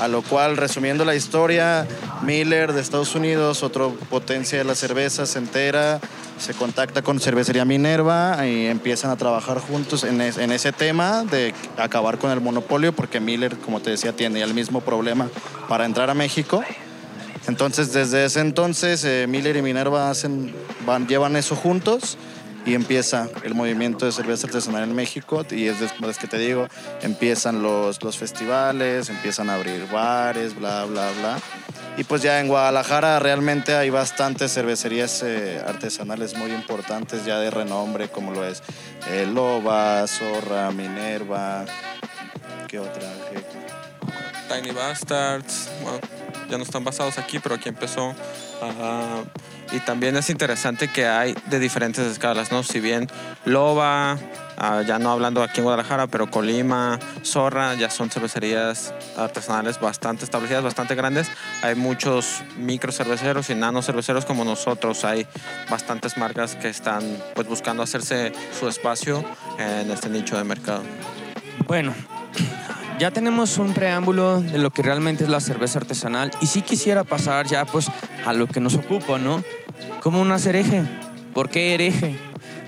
A 0.00 0.08
lo 0.08 0.22
cual, 0.22 0.56
resumiendo 0.56 1.04
la 1.04 1.14
historia, 1.14 1.86
Miller 2.22 2.72
de 2.72 2.80
Estados 2.80 3.14
Unidos, 3.14 3.62
otro 3.62 3.94
potencia 4.10 4.58
de 4.58 4.64
la 4.64 4.74
cerveza, 4.74 5.24
se 5.24 5.38
entera, 5.38 6.00
se 6.38 6.52
contacta 6.52 7.02
con 7.02 7.20
Cervecería 7.20 7.64
Minerva 7.64 8.44
y 8.44 8.66
empiezan 8.66 9.12
a 9.12 9.16
trabajar 9.16 9.60
juntos 9.60 10.02
en, 10.02 10.20
es, 10.20 10.36
en, 10.36 10.50
ese 10.50 10.72
tema 10.72 11.22
de 11.22 11.54
acabar 11.78 12.18
con 12.18 12.32
el 12.32 12.40
monopolio, 12.40 12.92
porque 12.92 13.20
Miller, 13.20 13.56
como 13.58 13.80
te 13.80 13.90
decía, 13.90 14.12
tiene 14.12 14.42
el 14.42 14.52
mismo 14.52 14.80
problema 14.80 15.28
para 15.68 15.84
entrar 15.84 16.10
a 16.10 16.14
México. 16.14 16.64
Entonces, 17.46 17.92
desde 17.92 18.24
ese 18.24 18.40
entonces, 18.40 19.04
eh, 19.04 19.26
Miller 19.28 19.56
y 19.56 19.62
Minerva 19.62 20.10
hacen, 20.10 20.54
van, 20.86 21.06
llevan 21.06 21.36
eso 21.36 21.54
juntos 21.54 22.16
y 22.66 22.74
empieza 22.74 23.28
el 23.42 23.54
movimiento 23.54 24.06
de 24.06 24.12
cerveza 24.12 24.46
artesanal 24.46 24.84
en 24.84 24.94
México 24.94 25.44
y 25.50 25.66
es 25.66 25.80
después 25.80 26.16
que 26.16 26.26
te 26.26 26.38
digo, 26.38 26.68
empiezan 27.02 27.62
los, 27.62 28.02
los 28.02 28.16
festivales, 28.16 29.10
empiezan 29.10 29.50
a 29.50 29.56
abrir 29.56 29.86
bares, 29.90 30.58
bla, 30.58 30.84
bla, 30.86 31.10
bla. 31.20 31.38
Y 31.96 32.04
pues 32.04 32.22
ya 32.22 32.40
en 32.40 32.48
Guadalajara 32.48 33.20
realmente 33.20 33.76
hay 33.76 33.90
bastantes 33.90 34.52
cervecerías 34.52 35.22
eh, 35.22 35.62
artesanales 35.64 36.36
muy 36.36 36.50
importantes 36.50 37.24
ya 37.24 37.38
de 37.38 37.50
renombre, 37.50 38.08
como 38.08 38.32
lo 38.32 38.44
es 38.44 38.62
eh, 39.10 39.28
Loba, 39.32 40.04
Zorra, 40.08 40.70
Minerva, 40.70 41.66
¿qué 42.66 42.78
otra? 42.80 43.02
Tiny 44.48 44.72
Bastards, 44.72 45.70
bueno, 45.82 46.00
ya 46.54 46.58
no 46.58 46.64
están 46.64 46.84
basados 46.84 47.18
aquí, 47.18 47.40
pero 47.40 47.56
aquí 47.56 47.68
empezó. 47.68 48.10
Uh, 48.10 49.74
y 49.74 49.80
también 49.80 50.16
es 50.16 50.30
interesante 50.30 50.86
que 50.86 51.04
hay 51.04 51.34
de 51.46 51.58
diferentes 51.58 52.06
escalas, 52.06 52.52
¿no? 52.52 52.62
Si 52.62 52.78
bien 52.78 53.08
Loba, 53.44 54.14
uh, 54.14 54.82
ya 54.82 55.00
no 55.00 55.10
hablando 55.10 55.42
aquí 55.42 55.58
en 55.58 55.64
Guadalajara, 55.64 56.06
pero 56.06 56.30
Colima, 56.30 57.00
Zorra, 57.24 57.74
ya 57.74 57.90
son 57.90 58.08
cervecerías 58.08 58.94
artesanales 59.16 59.80
bastante 59.80 60.24
establecidas, 60.24 60.62
bastante 60.62 60.94
grandes. 60.94 61.26
Hay 61.62 61.74
muchos 61.74 62.44
micro 62.56 62.92
cerveceros 62.92 63.50
y 63.50 63.56
nano 63.56 63.82
cerveceros 63.82 64.24
como 64.24 64.44
nosotros. 64.44 65.04
Hay 65.04 65.26
bastantes 65.68 66.16
marcas 66.16 66.54
que 66.54 66.68
están 66.68 67.02
pues 67.34 67.48
buscando 67.48 67.82
hacerse 67.82 68.32
su 68.56 68.68
espacio 68.68 69.24
en 69.58 69.90
este 69.90 70.08
nicho 70.08 70.36
de 70.36 70.44
mercado. 70.44 70.84
Bueno, 71.66 71.92
ya 72.98 73.10
tenemos 73.10 73.58
un 73.58 73.74
preámbulo 73.74 74.40
de 74.40 74.58
lo 74.58 74.70
que 74.70 74.82
realmente 74.82 75.24
es 75.24 75.30
la 75.30 75.40
cerveza 75.40 75.78
artesanal 75.78 76.30
y 76.40 76.46
sí 76.46 76.62
quisiera 76.62 77.04
pasar 77.04 77.46
ya 77.46 77.64
pues 77.64 77.88
a 78.24 78.32
lo 78.32 78.46
que 78.46 78.60
nos 78.60 78.74
ocupa, 78.74 79.18
¿no? 79.18 79.42
¿Cómo 80.00 80.24
nace 80.24 80.50
hereje? 80.50 80.82
¿Por 81.32 81.50
qué 81.50 81.74
hereje? 81.74 82.16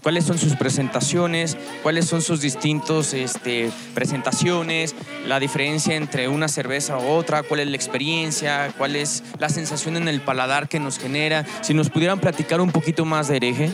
¿Cuáles 0.02 0.24
son 0.24 0.38
sus 0.38 0.54
presentaciones? 0.54 1.56
¿Cuáles 1.82 2.06
son 2.06 2.22
sus 2.22 2.40
distintos 2.40 3.12
este, 3.12 3.70
presentaciones? 3.94 4.94
¿La 5.26 5.40
diferencia 5.40 5.96
entre 5.96 6.28
una 6.28 6.48
cerveza 6.48 6.96
u 6.96 7.08
otra? 7.08 7.42
¿Cuál 7.42 7.60
es 7.60 7.68
la 7.68 7.76
experiencia? 7.76 8.72
¿Cuál 8.78 8.94
es 8.94 9.24
la 9.38 9.48
sensación 9.48 9.96
en 9.96 10.06
el 10.06 10.20
paladar 10.20 10.68
que 10.68 10.78
nos 10.78 10.98
genera? 10.98 11.44
Si 11.60 11.74
nos 11.74 11.90
pudieran 11.90 12.20
platicar 12.20 12.60
un 12.60 12.70
poquito 12.70 13.04
más 13.04 13.28
de 13.28 13.36
hereje. 13.36 13.72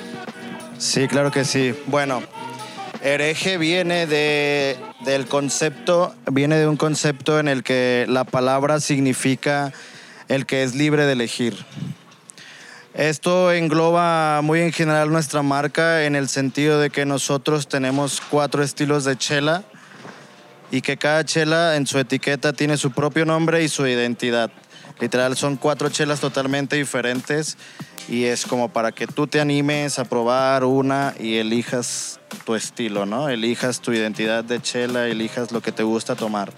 Sí, 0.78 1.06
claro 1.06 1.30
que 1.30 1.44
sí. 1.44 1.75
Bueno, 1.87 2.23
hereje 3.02 3.59
viene 3.59 4.06
de, 4.06 4.78
del 5.04 5.26
concepto, 5.26 6.14
viene 6.30 6.56
de 6.56 6.66
un 6.66 6.76
concepto 6.76 7.38
en 7.38 7.49
el 7.49 7.62
que 7.62 8.06
la 8.09 8.25
palabra 8.25 8.80
significa 8.80 9.73
el 10.28 10.47
que 10.47 10.62
es 10.62 10.75
libre 10.75 11.04
de 11.04 11.12
elegir. 11.12 11.56
Esto 12.94 13.52
engloba 13.52 14.40
muy 14.42 14.61
en 14.61 14.73
general 14.73 15.11
nuestra 15.11 15.42
marca 15.42 16.04
en 16.04 16.14
el 16.14 16.28
sentido 16.28 16.78
de 16.78 16.90
que 16.90 17.06
nosotros 17.06 17.66
tenemos 17.66 18.21
cuatro 18.21 18.62
estilos 18.62 19.04
de 19.04 19.16
chela 19.16 19.64
y 20.71 20.82
que 20.82 20.97
cada 20.97 21.25
chela 21.25 21.76
en 21.76 21.87
su 21.87 21.99
etiqueta 21.99 22.52
tiene 22.52 22.76
su 22.76 22.92
propio 22.92 23.25
nombre 23.25 23.64
y 23.64 23.68
su 23.68 23.87
identidad. 23.87 24.50
Literal, 25.00 25.37
son 25.37 25.56
cuatro 25.56 25.88
chelas 25.88 26.21
totalmente 26.21 26.76
diferentes 26.76 27.56
y 28.09 28.25
es 28.25 28.47
como 28.47 28.68
para 28.68 28.92
que 28.92 29.06
tú 29.06 29.26
te 29.26 29.40
animes 29.40 29.99
a 29.99 30.04
probar 30.04 30.64
una 30.64 31.14
y 31.18 31.37
elijas 31.37 32.21
tu 32.44 32.54
estilo, 32.54 33.06
¿no? 33.06 33.28
Elijas 33.28 33.80
tu 33.80 33.92
identidad 33.92 34.44
de 34.44 34.61
chela, 34.61 35.09
elijas 35.09 35.52
lo 35.52 35.61
que 35.61 35.73
te 35.73 35.82
gusta 35.82 36.14
tomar. 36.16 36.52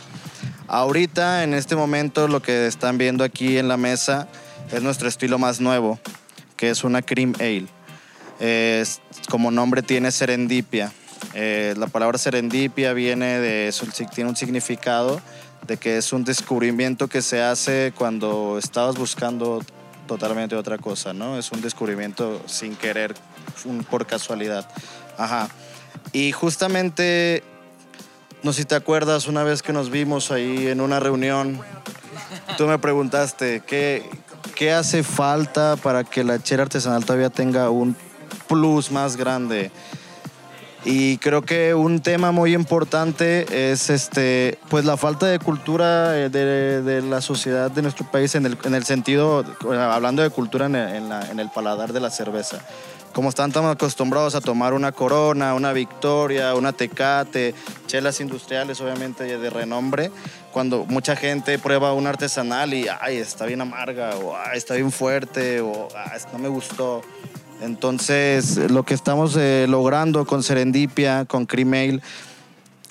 Ahorita, 0.67 1.45
en 1.45 1.55
este 1.55 1.77
momento, 1.77 2.27
lo 2.29 2.41
que 2.41 2.67
están 2.67 2.99
viendo 2.99 3.23
aquí 3.23 3.59
en 3.59 3.69
la 3.69 3.77
mesa 3.77 4.29
es 4.73 4.83
nuestro 4.83 5.09
estilo 5.09 5.39
más 5.39 5.61
nuevo, 5.61 5.99
que 6.57 6.71
es 6.71 6.85
una 6.85 7.03
Cream 7.03 7.35
Ale. 7.39 7.67
Como 9.29 9.51
nombre 9.51 9.83
tiene 9.83 10.11
serendipia. 10.11 10.93
Eh, 11.35 11.75
la 11.77 11.87
palabra 11.87 12.19
serendipia 12.19 12.93
viene 12.93 13.39
de, 13.41 13.73
tiene 14.15 14.31
un 14.31 14.37
significado 14.37 15.21
de 15.67 15.77
que 15.77 15.97
es 15.97 16.13
un 16.13 16.25
descubrimiento 16.25 17.09
que 17.09 17.23
se 17.23 17.43
hace 17.43 17.93
cuando 17.97 18.59
estabas 18.59 18.97
buscando 18.97 19.63
totalmente 20.07 20.55
otra 20.57 20.79
cosa, 20.79 21.13
¿no? 21.13 21.39
Es 21.39 21.51
un 21.53 21.61
descubrimiento 21.61 22.41
sin 22.47 22.77
querer, 22.77 23.15
un- 23.65 23.85
por 23.85 24.07
casualidad. 24.07 24.69
Ajá. 25.19 25.49
Y 26.13 26.33
justamente, 26.33 27.43
no 28.43 28.53
sé 28.53 28.63
si 28.63 28.65
te 28.67 28.75
acuerdas, 28.75 29.27
una 29.27 29.43
vez 29.43 29.63
que 29.63 29.73
nos 29.73 29.91
vimos 29.91 30.31
ahí 30.31 30.69
en 30.69 30.81
una 30.81 31.01
reunión, 31.01 31.61
tú 32.57 32.67
me 32.67 32.79
preguntaste, 32.79 33.63
¿qué, 33.67 34.09
qué 34.55 34.73
hace 34.73 35.03
falta 35.03 35.77
para 35.77 36.05
que 36.05 36.25
la 36.25 36.43
chela 36.43 36.63
artesanal 36.65 37.05
todavía 37.05 37.31
tenga 37.31 37.71
un 37.71 37.97
plus 38.49 38.91
más 38.91 39.17
grande? 39.17 39.71
Y 40.87 41.17
creo 41.19 41.41
que 41.43 41.73
un 41.75 42.01
tema 42.01 42.31
muy 42.31 42.53
importante 42.55 43.73
es 43.73 43.89
este, 43.89 44.59
pues 44.69 44.85
la 44.85 44.99
falta 44.99 45.25
de 45.27 45.39
cultura 45.39 46.19
eh, 46.19 46.29
de, 46.29 46.83
de 46.83 47.01
la 47.01 47.23
sociedad 47.23 47.71
de 47.71 47.81
nuestro 47.81 48.05
país 48.11 48.35
en 48.35 48.45
el, 48.45 48.59
en 48.65 48.75
el 48.75 48.85
sentido, 48.85 49.45
hablando 49.71 50.23
de 50.23 50.29
cultura 50.29 50.67
en 50.67 50.75
el, 50.77 50.95
en 50.97 51.09
la- 51.09 51.31
en 51.31 51.41
el 51.41 51.49
paladar 51.51 51.93
de 51.95 52.01
la 52.01 52.11
cerveza. 52.11 52.59
Como 53.15 53.29
están 53.31 53.53
tan 53.53 53.65
acostumbrados 53.67 54.35
a 54.35 54.41
tomar 54.41 54.75
una 54.75 54.91
corona, 54.93 55.55
una 55.55 55.73
victoria, 55.73 56.55
una 56.55 56.73
tecate, 56.73 57.55
chelas 57.87 58.21
industriales 58.21 58.81
obviamente 58.81 59.39
de 59.39 59.51
renombre, 59.51 60.11
cuando 60.53 60.85
mucha 60.85 61.15
gente 61.17 61.59
prueba 61.59 61.93
una 61.95 62.11
artesanal 62.11 62.75
y, 62.75 62.89
ay, 63.01 63.17
está 63.19 63.47
bien 63.47 63.61
amarga, 63.61 64.17
o 64.17 64.37
ay, 64.37 64.59
está 64.59 64.75
bien 64.75 64.91
fuerte, 64.93 65.61
o 65.61 65.89
"Ay, 65.95 66.21
no 66.33 66.39
me 66.41 66.49
gustó. 66.49 67.03
Entonces, 67.61 68.71
lo 68.71 68.85
que 68.85 68.95
estamos 68.95 69.37
eh, 69.37 69.67
logrando 69.69 70.27
con 70.27 70.43
Serendipia, 70.43 71.25
con 71.25 71.47
Cream 71.47 72.01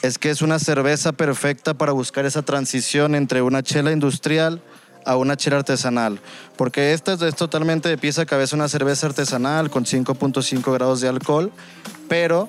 es 0.02 0.18
que 0.18 0.30
es 0.30 0.42
una 0.42 0.60
cerveza 0.60 1.12
perfecta 1.12 1.74
para 1.74 1.92
buscar 1.92 2.26
esa 2.26 2.42
transición 2.42 3.16
entre 3.16 3.42
una 3.42 3.64
chela 3.64 3.92
industrial 3.92 4.62
a 5.06 5.16
una 5.18 5.38
chela 5.38 5.58
artesanal. 5.58 6.20
Porque 6.58 6.94
esta 6.94 7.14
es, 7.14 7.22
es 7.22 7.36
totalmente 7.36 7.90
de 7.90 7.98
pieza 7.98 8.24
a 8.24 8.26
cabeza 8.26 8.56
una 8.56 8.68
cerveza 8.68 9.08
artesanal 9.08 9.70
con 9.70 9.86
5.5 9.86 10.74
grados 10.74 11.02
de 11.02 11.10
alcohol, 11.10 11.52
pero 12.10 12.48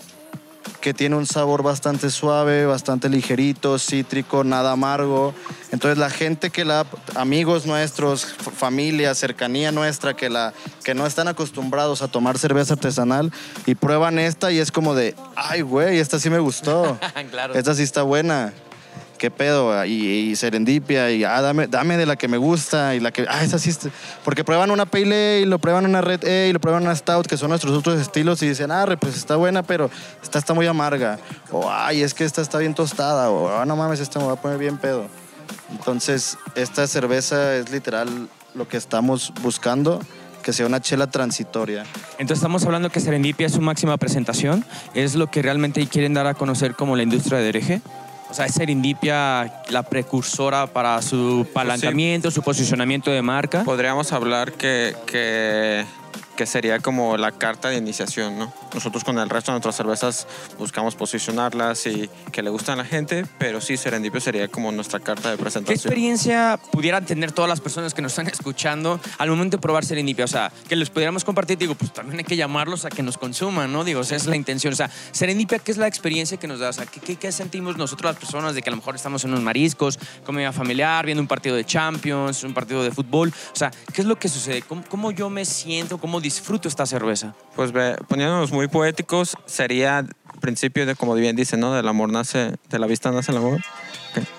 que 0.85 0.93
tiene 0.93 1.17
un 1.17 1.25
sabor 1.25 1.63
bastante 1.63 2.11
suave, 2.11 2.67
bastante 2.67 3.09
ligerito, 3.09 3.79
cítrico, 3.79 4.45
nada 4.45 4.73
amargo. 4.73 5.33
Entonces 5.73 5.97
la 5.97 6.11
gente 6.11 6.51
que 6.51 6.67
la, 6.67 6.85
amigos 7.15 7.65
nuestros, 7.65 8.27
familia, 8.27 9.15
cercanía 9.15 9.73
nuestra, 9.73 10.15
que, 10.15 10.29
la, 10.29 10.53
que 10.85 10.95
no 10.95 11.07
están 11.07 11.27
acostumbrados 11.27 12.03
a 12.03 12.09
tomar 12.09 12.37
cerveza 12.37 12.75
artesanal 12.75 13.33
y 13.65 13.77
prueban 13.77 14.19
esta 14.19 14.53
y 14.53 14.59
es 14.59 14.71
como 14.71 14.95
de, 14.95 15.15
ay 15.37 15.63
güey, 15.63 16.01
esta 16.01 16.19
sí 16.19 16.29
me 16.29 16.39
gustó. 16.39 16.99
claro. 17.31 17.55
Esta 17.55 17.75
sí 17.75 17.83
está 17.83 18.03
buena. 18.03 18.53
¿Qué 19.25 19.31
pedo? 19.31 19.87
Y, 19.87 20.07
y 20.07 20.37
serendipia, 20.37 21.11
y 21.11 21.25
ah, 21.25 21.41
dame, 21.41 21.67
dame 21.67 21.97
de 21.97 22.05
la 22.05 22.15
que 22.15 22.29
me 22.29 22.37
gusta, 22.37 22.95
y 22.95 23.01
la 23.01 23.11
que, 23.11 23.25
ah, 23.27 23.43
esa 23.43 23.59
sí 23.59 23.75
Porque 24.23 24.45
prueban 24.45 24.71
una 24.71 24.85
Pale 24.85 25.39
Ale, 25.39 25.47
lo 25.47 25.59
prueban 25.59 25.87
una 25.87 26.03
Red 26.03 26.25
Ale, 26.25 26.53
lo 26.53 26.61
prueban 26.61 26.83
una 26.83 26.95
Stout, 26.95 27.27
que 27.27 27.39
son 27.39 27.49
nuestros 27.49 27.75
otros 27.75 27.99
estilos, 27.99 28.43
y 28.43 28.49
dicen, 28.49 28.71
ah, 28.71 28.85
pues 29.01 29.17
está 29.17 29.37
buena, 29.37 29.63
pero 29.63 29.89
esta 30.23 30.39
está 30.39 30.53
muy 30.53 30.67
amarga. 30.67 31.19
O, 31.51 31.71
ay, 31.73 32.03
es 32.03 32.13
que 32.13 32.27
esta 32.27 32.43
está 32.43 32.59
bien 32.59 32.75
tostada, 32.75 33.31
o, 33.31 33.49
ah, 33.49 33.65
no 33.65 33.77
mames, 33.77 33.99
esta 33.99 34.21
me 34.21 34.27
va 34.27 34.33
a 34.33 34.37
poner 34.37 34.59
bien 34.59 34.77
pedo. 34.77 35.07
Entonces, 35.71 36.37
esta 36.55 36.87
cerveza 36.87 37.57
es 37.57 37.71
literal 37.71 38.29
lo 38.55 38.69
que 38.69 38.77
estamos 38.77 39.33
buscando, 39.41 40.01
que 40.43 40.53
sea 40.53 40.67
una 40.67 40.83
chela 40.83 41.07
transitoria. 41.07 41.85
Entonces 42.19 42.41
estamos 42.41 42.67
hablando 42.67 42.91
que 42.91 43.01
Serendipia 43.01 43.47
es 43.47 43.55
su 43.55 43.63
máxima 43.63 43.97
presentación, 43.97 44.67
es 44.93 45.15
lo 45.15 45.31
que 45.31 45.41
realmente 45.41 45.87
quieren 45.87 46.13
dar 46.13 46.27
a 46.27 46.35
conocer 46.35 46.75
como 46.75 46.95
la 46.95 47.03
industria 47.03 47.39
de 47.39 47.49
hereje. 47.49 47.81
O 48.35 48.37
sea, 48.37 48.47
es 48.47 48.55
Serendipia 48.55 49.63
la 49.69 49.85
precursora 49.85 50.67
para 50.67 51.01
su 51.03 51.47
palancamiento, 51.55 52.33
su 52.33 52.43
posicionamiento 52.43 53.13
de 53.13 53.23
marca. 53.23 53.63
Podríamos 53.63 54.13
hablar 54.13 54.51
que, 54.51 54.97
que, 55.07 55.85
que 56.37 56.47
sería 56.47 56.79
como 56.81 57.17
la 57.17 57.33
carta 57.33 57.69
de 57.69 57.77
iniciación, 57.77 58.39
¿no? 58.39 58.53
Nosotros 58.75 59.05
con 59.05 59.19
el 59.19 59.29
resto 59.29 59.53
de 59.53 59.55
nuestras 59.55 59.77
cervezas 59.77 60.27
buscamos 60.59 60.95
posicionarlas 60.97 61.87
y 61.87 62.09
que 62.33 62.43
le 62.43 62.51
gustan 62.51 62.79
a 62.81 62.83
la 62.83 62.89
gente, 62.89 63.25
pero 63.39 63.61
sí, 63.61 63.77
Serendipio 63.77 64.21
sería 64.21 64.49
como 64.49 64.73
nuestra 64.73 65.01
carta 65.01 65.31
de 65.31 65.37
¿Qué 65.37 65.43
presentación. 65.43 65.77
experiencia 65.77 66.59
pudieran 66.73 67.05
tener 67.07 67.33
todas 67.33 67.49
las 67.49 67.61
personas 67.61 67.95
que 67.95 68.03
nos 68.03 68.13
están 68.13 68.27
escuchando 68.27 69.01
al 69.19 69.31
momento 69.31 69.57
de 69.57 69.61
probar 69.61 69.85
Serendipia? 69.85 70.25
O 70.25 70.29
sea, 70.29 70.53
que 70.69 70.77
les 70.77 70.91
pudiéramos 70.91 71.25
compartir, 71.25 71.59
digo, 71.59 71.75
pues 71.75 71.93
también 71.93 72.19
hay 72.19 72.25
que 72.25 72.37
llamarlos 72.37 72.85
a 72.85 72.91
que 72.91 73.03
nos 73.03 73.19
consuman, 73.19 73.73
¿no? 73.73 73.85
Digo, 73.85 74.01
esa 74.01 74.17
es 74.17 74.27
la 74.27 74.37
intención. 74.37 74.73
O 74.73 74.77
sea, 74.77 74.91
Serendipia, 75.13 75.59
¿qué 75.59 75.71
es 75.71 75.79
la 75.79 75.87
experiencia 75.87 76.37
que 76.37 76.49
nos 76.49 76.61
da? 76.61 76.71
O 76.71 76.73
sea, 76.73 76.87
¿qué, 76.87 77.01
qué, 77.01 77.17
qué 77.17 77.33
sentimos 77.33 77.77
nosotros 77.77 78.11
las 78.13 78.19
personas 78.19 78.55
de 78.55 78.63
que 78.63 78.71
a 78.71 78.73
lo 78.73 78.77
mejor 78.79 78.97
estamos 78.97 79.25
en 79.25 79.31
unos 79.31 79.43
mariscos, 79.43 79.99
comida 80.25 80.53
familiar, 80.53 81.07
viendo 81.07 81.21
un 81.21 81.29
partido 81.29 81.57
de 81.57 81.65
Champions, 81.65 82.43
un 82.45 82.55
partido 82.55 82.83
de 82.83 82.91
fútbol? 82.91 83.33
O 83.53 83.57
sea, 83.57 83.71
¿qué 83.93 84.03
es 84.03 84.07
lo 84.07 84.17
que 84.17 84.29
sucede? 84.29 84.63
¿Cómo, 84.63 84.83
cómo 84.89 85.11
yo 85.13 85.31
me 85.31 85.45
siento? 85.45 85.99
¿Cómo 85.99 86.21
disfruto 86.25 86.69
esta 86.69 86.87
cerveza? 86.87 87.35
Pues 87.55 87.71
ve, 87.71 87.97
poniéndonos 88.09 88.51
muy 88.51 88.67
poéticos, 88.67 89.37
sería 89.45 90.07
principio 90.41 90.87
de, 90.87 90.95
como 90.95 91.15
bien 91.15 91.37
dice, 91.37 91.57
¿no? 91.57 91.75
Del 91.75 91.87
amor 91.87 92.11
nace, 92.11 92.57
de 92.69 92.79
la 92.79 92.87
vista 92.87 93.11
nace 93.11 93.31
el 93.31 93.39
amor. 93.39 93.61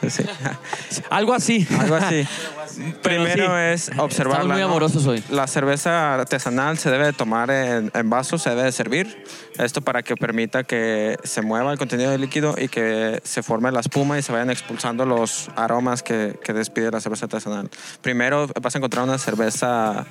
Sí. 0.08 0.24
Algo 1.10 1.34
así. 1.34 1.68
Algo 1.80 1.96
así. 1.96 2.28
Primero 3.04 3.48
sí. 3.48 3.62
es 3.74 3.92
observar. 3.98 4.38
Estamos 4.38 4.56
muy 4.56 4.62
amorosos 4.62 5.06
hoy. 5.06 5.24
La 5.30 5.48
cerveza 5.48 6.16
artesanal 6.16 6.78
se 6.78 6.90
debe 6.90 7.06
de 7.06 7.14
tomar 7.14 7.52
en, 7.52 7.92
en 7.94 8.10
vasos, 8.10 8.42
se 8.42 8.50
debe 8.52 8.64
de 8.64 8.72
servir. 8.72 9.24
Esto 9.58 9.82
para 9.82 10.02
que 10.04 10.16
permita 10.16 10.64
que 10.64 11.18
se 11.24 11.42
mueva 11.42 11.72
el 11.72 11.78
contenido 11.78 12.12
del 12.12 12.22
líquido 12.22 12.56
y 12.58 12.68
que 12.68 13.20
se 13.24 13.44
forme 13.44 13.72
la 13.72 13.82
espuma 13.82 14.18
y 14.18 14.22
se 14.22 14.32
vayan 14.32 14.50
expulsando 14.50 15.06
los 15.06 15.50
aromas 15.56 16.04
que, 16.04 16.40
que 16.44 16.54
despide 16.54 16.92
la 16.92 17.02
cerveza 17.02 17.26
artesanal. 17.26 17.70
Primero 18.02 18.48
vas 18.62 18.76
a 18.76 18.78
encontrar 18.78 19.04
una 19.04 19.18
cerveza 19.18 20.06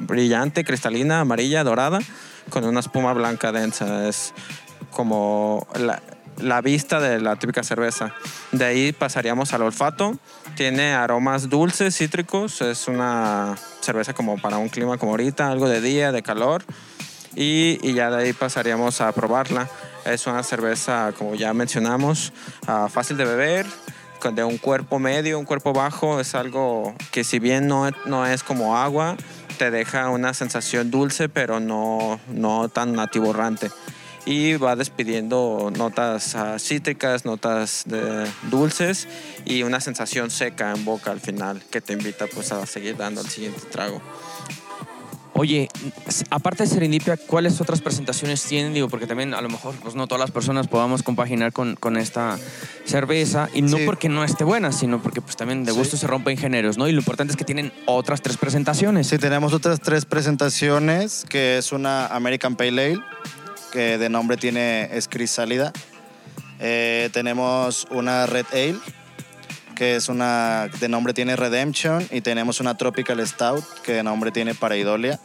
brillante, 0.00 0.64
cristalina, 0.64 1.20
amarilla, 1.20 1.64
dorada, 1.64 1.98
con 2.50 2.64
una 2.64 2.80
espuma 2.80 3.12
blanca 3.12 3.52
densa. 3.52 4.08
Es 4.08 4.32
como 4.90 5.66
la, 5.74 6.60
vista 6.60 7.00
de 7.00 7.20
la 7.20 7.36
típica 7.36 7.62
cerveza. 7.62 8.14
De 8.52 8.64
ahí 8.64 8.92
pasaríamos 8.92 9.52
al 9.52 9.62
olfato. 9.62 10.18
Tiene 10.56 10.92
aromas 10.92 11.48
dulces, 11.48 11.96
cítricos. 11.96 12.60
Es 12.60 12.88
una 12.88 13.56
cerveza 13.80 14.14
como 14.14 14.38
para 14.38 14.58
un 14.58 14.68
clima 14.68 14.98
como 14.98 15.12
ahorita, 15.12 15.50
algo 15.50 15.68
de 15.68 15.80
día, 15.80 16.12
de 16.12 16.22
calor. 16.22 16.64
Y, 17.34 17.78
y 17.82 17.94
ya 17.94 18.10
de 18.10 18.24
ahí 18.24 18.32
pasaríamos 18.32 19.00
a 19.00 19.12
probarla. 19.12 19.68
Es 20.04 20.26
una 20.26 20.42
cerveza, 20.42 21.12
como 21.16 21.34
ya 21.34 21.52
mencionamos, 21.52 22.32
ah, 22.66 22.88
fácil 22.90 23.16
de 23.16 23.24
beber, 23.24 23.66
de 24.32 24.44
un 24.44 24.58
cuerpo 24.58 24.98
medio, 24.98 25.38
un 25.38 25.44
cuerpo 25.44 25.72
bajo. 25.72 26.20
Es 26.20 26.34
algo 26.34 26.94
que 27.10 27.24
si 27.24 27.38
bien 27.38 27.68
no, 27.68 27.88
no 28.06 28.26
es 28.26 28.42
como 28.42 28.76
agua, 28.76 29.16
te 29.58 29.70
deja 29.70 30.08
una 30.08 30.32
sensación 30.32 30.90
dulce, 30.90 31.28
pero 31.28 31.60
no, 31.60 32.20
no 32.28 32.68
tan 32.68 32.98
atiborrante. 32.98 33.70
Y 34.24 34.56
va 34.56 34.76
despidiendo 34.76 35.72
notas 35.76 36.34
ah, 36.34 36.58
cítricas, 36.58 37.24
notas 37.24 37.84
de 37.86 38.26
dulces 38.50 39.08
y 39.44 39.62
una 39.62 39.80
sensación 39.80 40.30
seca 40.30 40.72
en 40.72 40.84
boca 40.84 41.10
al 41.10 41.20
final 41.20 41.62
que 41.70 41.80
te 41.80 41.94
invita 41.94 42.26
pues 42.32 42.52
a 42.52 42.64
seguir 42.66 42.96
dando 42.96 43.20
el 43.20 43.28
siguiente 43.28 43.60
trago. 43.70 44.00
Oye, 45.40 45.68
aparte 46.30 46.64
de 46.64 46.68
Serendipia, 46.68 47.16
¿cuáles 47.16 47.60
otras 47.60 47.80
presentaciones 47.80 48.42
tienen? 48.42 48.74
Digo, 48.74 48.88
porque 48.88 49.06
también 49.06 49.34
a 49.34 49.40
lo 49.40 49.48
mejor 49.48 49.76
pues, 49.76 49.94
no 49.94 50.08
todas 50.08 50.18
las 50.18 50.32
personas 50.32 50.66
podamos 50.66 51.04
compaginar 51.04 51.52
con, 51.52 51.76
con 51.76 51.96
esta 51.96 52.36
cerveza. 52.84 53.48
Y 53.54 53.62
no 53.62 53.76
Sí. 53.76 53.84
porque 53.86 54.08
no 54.08 54.24
esté 54.24 54.42
buena, 54.42 54.72
sino 54.72 55.00
porque 55.00 55.20
pues 55.20 55.36
también 55.36 55.62
de 55.64 55.70
Sí. 55.70 55.78
gusto 55.78 55.96
se 55.96 56.08
rompen 56.08 56.36
géneros, 56.36 56.76
¿no? 56.76 56.88
Y 56.88 56.92
lo 56.92 56.98
importante 56.98 57.30
es 57.30 57.36
que 57.36 57.44
tienen 57.44 57.72
otras 57.86 58.20
tres 58.20 58.36
presentaciones. 58.36 59.06
Sí, 59.06 59.16
tenemos 59.18 59.52
otras 59.52 59.78
tres 59.80 60.06
presentaciones, 60.06 61.24
que 61.28 61.58
es 61.58 61.70
una 61.70 62.08
American 62.08 62.56
Pale 62.56 62.70
Ale, 62.70 63.00
que 63.70 63.96
de 63.96 64.08
nombre 64.08 64.36
tiene 64.38 64.88
es 64.92 65.06
crisálida. 65.06 65.72
Eh, 66.58 67.10
tenemos 67.12 67.86
una 67.92 68.26
Red 68.26 68.46
Ale, 68.52 68.74
que 69.76 69.94
es 69.94 70.08
una 70.08 70.66
de 70.80 70.88
nombre 70.88 71.14
tiene 71.14 71.36
Redemption, 71.36 72.04
y 72.10 72.22
tenemos 72.22 72.58
una 72.58 72.76
Tropical 72.76 73.24
Stout, 73.24 73.64
que 73.84 73.92
de 73.92 74.02
nombre 74.02 74.32
tiene 74.32 74.56
Pareidolia. 74.56 75.20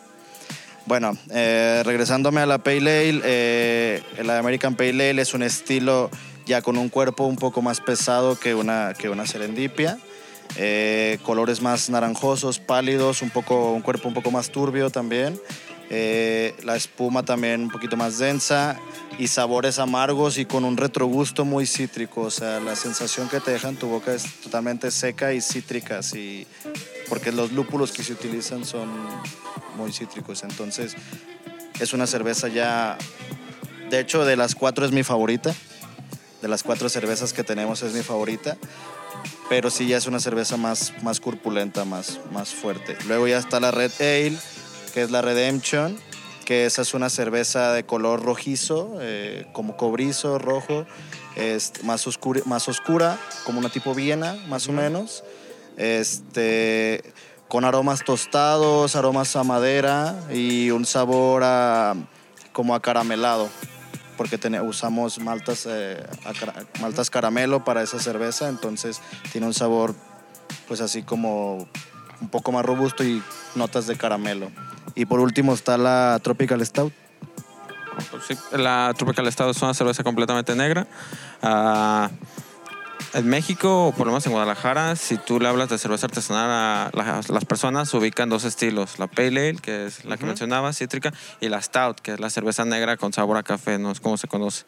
Bueno, 0.85 1.17
eh, 1.31 1.81
regresándome 1.85 2.41
a 2.41 2.45
la 2.45 2.57
Pale 2.57 3.09
Ale, 3.09 3.21
eh, 3.23 4.03
la 4.23 4.37
American 4.37 4.75
Pale 4.75 5.09
Ale 5.09 5.21
es 5.21 5.33
un 5.33 5.41
estilo 5.41 6.09
ya 6.45 6.61
con 6.61 6.77
un 6.77 6.89
cuerpo 6.89 7.23
un 7.23 7.37
poco 7.37 7.61
más 7.61 7.79
pesado 7.79 8.37
que 8.37 8.53
una, 8.53 8.93
que 8.97 9.09
una 9.09 9.25
serendipia. 9.25 9.97
Eh, 10.57 11.19
colores 11.23 11.61
más 11.61 11.89
naranjosos, 11.89 12.59
pálidos, 12.59 13.21
un, 13.21 13.29
poco, 13.29 13.71
un 13.71 13.81
cuerpo 13.81 14.09
un 14.09 14.13
poco 14.13 14.29
más 14.29 14.49
turbio 14.49 14.89
también. 14.89 15.39
Eh, 15.89 16.55
la 16.63 16.75
espuma 16.75 17.23
también 17.23 17.61
un 17.61 17.69
poquito 17.69 17.97
más 17.97 18.17
densa 18.17 18.79
y 19.19 19.27
sabores 19.27 19.79
amargos 19.79 20.37
y 20.37 20.45
con 20.45 20.65
un 20.65 20.77
retrogusto 20.77 21.45
muy 21.45 21.65
cítrico. 21.65 22.21
O 22.21 22.31
sea, 22.31 22.59
la 22.59 22.75
sensación 22.75 23.29
que 23.29 23.39
te 23.39 23.51
deja 23.51 23.69
en 23.69 23.75
tu 23.75 23.87
boca 23.87 24.13
es 24.13 24.23
totalmente 24.41 24.91
seca 24.91 25.33
y 25.33 25.41
cítrica, 25.41 25.99
así, 25.99 26.47
porque 27.09 27.31
los 27.31 27.51
lúpulos 27.51 27.91
que 27.91 28.03
se 28.03 28.13
utilizan 28.13 28.65
son 28.65 28.89
muy 29.77 29.91
cítricos. 29.91 30.43
Entonces, 30.43 30.95
es 31.79 31.93
una 31.93 32.07
cerveza 32.07 32.47
ya, 32.47 32.97
de 33.89 33.99
hecho, 33.99 34.25
de 34.25 34.35
las 34.35 34.55
cuatro 34.55 34.85
es 34.85 34.91
mi 34.91 35.03
favorita. 35.03 35.53
De 36.41 36.49
las 36.49 36.63
cuatro 36.63 36.89
cervezas 36.89 37.31
que 37.31 37.43
tenemos 37.43 37.83
es 37.83 37.93
mi 37.93 38.01
favorita. 38.01 38.57
Pero 39.49 39.69
sí 39.69 39.87
ya 39.87 39.97
es 39.97 40.07
una 40.07 40.19
cerveza 40.19 40.57
más, 40.57 40.93
más 41.03 41.19
corpulenta, 41.19 41.85
más, 41.85 42.19
más 42.31 42.53
fuerte. 42.53 42.97
Luego 43.07 43.27
ya 43.27 43.37
está 43.37 43.59
la 43.59 43.71
Red 43.71 43.91
Ale, 43.99 44.37
que 44.93 45.01
es 45.01 45.11
la 45.11 45.21
Redemption, 45.21 45.97
que 46.45 46.65
esa 46.65 46.81
es 46.81 46.93
una 46.93 47.09
cerveza 47.09 47.73
de 47.73 47.85
color 47.85 48.23
rojizo, 48.23 48.97
eh, 49.01 49.47
como 49.53 49.75
cobrizo, 49.75 50.39
rojo, 50.39 50.85
es 51.35 51.83
más, 51.83 52.05
oscura, 52.05 52.41
más 52.45 52.67
oscura, 52.67 53.17
como 53.45 53.59
una 53.59 53.69
tipo 53.69 53.95
Viena, 53.95 54.35
más 54.47 54.67
o 54.67 54.71
menos. 54.71 55.23
Este, 55.77 57.03
con 57.47 57.65
aromas 57.65 58.03
tostados, 58.03 58.95
aromas 58.95 59.35
a 59.35 59.43
madera 59.43 60.15
y 60.31 60.69
un 60.69 60.85
sabor 60.85 61.43
a, 61.43 61.95
como 62.51 62.75
acaramelado 62.75 63.49
porque 64.17 64.39
usamos 64.61 65.19
maltas, 65.19 65.67
eh, 65.69 66.01
maltas 66.79 67.09
caramelo 67.09 67.63
para 67.63 67.81
esa 67.81 67.99
cerveza, 67.99 68.47
entonces 68.47 69.01
tiene 69.31 69.47
un 69.47 69.53
sabor 69.53 69.95
pues 70.67 70.81
así 70.81 71.03
como 71.03 71.67
un 72.21 72.29
poco 72.29 72.51
más 72.51 72.65
robusto 72.65 73.03
y 73.03 73.21
notas 73.55 73.87
de 73.87 73.97
caramelo. 73.97 74.51
Y 74.95 75.05
por 75.05 75.19
último 75.19 75.53
está 75.53 75.77
la 75.77 76.19
Tropical 76.23 76.65
Stout. 76.65 76.93
Sí, 78.27 78.35
la 78.57 78.93
Tropical 78.97 79.31
Stout 79.31 79.55
es 79.55 79.61
una 79.61 79.73
cerveza 79.73 80.03
completamente 80.03 80.55
negra. 80.55 80.87
Ah, 81.41 82.09
en 83.13 83.27
México, 83.27 83.87
o 83.87 83.91
por 83.91 84.07
lo 84.07 84.13
menos 84.13 84.25
en 84.25 84.31
Guadalajara, 84.31 84.95
si 84.95 85.17
tú 85.17 85.39
le 85.39 85.47
hablas 85.47 85.69
de 85.69 85.77
cerveza 85.77 86.07
artesanal 86.07 86.91
a 86.95 87.21
las, 87.27 87.45
personas, 87.45 87.93
ubican 87.93 88.29
dos 88.29 88.43
estilos. 88.43 88.97
La 88.97 89.07
Pale 89.07 89.49
Ale, 89.49 89.55
que 89.61 89.85
es 89.85 90.03
la 90.05 90.17
que 90.17 90.25
mencionaba, 90.25 90.73
cítrica, 90.73 91.13
y 91.39 91.49
la 91.49 91.61
Stout, 91.61 91.99
que 91.99 92.13
es 92.13 92.19
la 92.19 92.29
cerveza 92.29 92.65
negra 92.65 92.97
con 92.97 93.13
sabor 93.13 93.37
a 93.37 93.43
café, 93.43 93.77
no 93.77 93.91
es 93.91 93.99
como 93.99 94.17
se 94.17 94.27
conoce. 94.27 94.65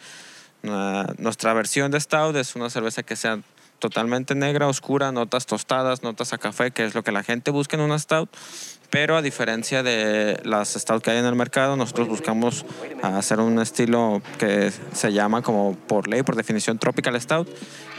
nuestra 1.17 1.53
versión 1.53 1.91
de 1.91 2.00
Stout 2.00 2.36
es 2.36 2.55
una 2.55 2.70
cerveza 2.70 3.01
que 3.03 3.15
sea 3.15 3.39
totalmente 3.79 4.36
negra, 4.36 4.67
oscura, 4.67 5.12
notas 5.12 5.46
tostadas, 5.46 6.03
notas 6.03 6.34
a 6.34 6.38
café, 6.38 6.72
que 6.72 6.86
es 6.86 6.96
lo 6.96 7.03
que 7.03 7.12
la 7.12 7.24
gente 7.24 7.51
busca 7.51 7.75
en 7.77 7.84
una 7.84 8.00
stout. 8.00 8.29
Pero 8.89 9.17
a 9.17 9.22
diferencia 9.22 9.84
de 9.84 10.39
las 10.44 10.74
stout 10.74 11.03
que 11.03 11.12
hay 11.12 11.17
en 11.17 11.25
el 11.25 11.36
mercado, 11.36 11.75
nosotros 11.75 12.08
buscamos 12.08 12.65
hacer 13.01 13.39
un 13.39 13.60
estilo 13.60 14.22
que 14.38 14.72
se 14.94 15.12
llama 15.12 15.41
como 15.41 15.75
por 15.75 16.08
ley, 16.08 16.24
por 16.24 16.36
definición, 16.36 16.77
tropical 16.77 17.20
stout, 17.20 17.50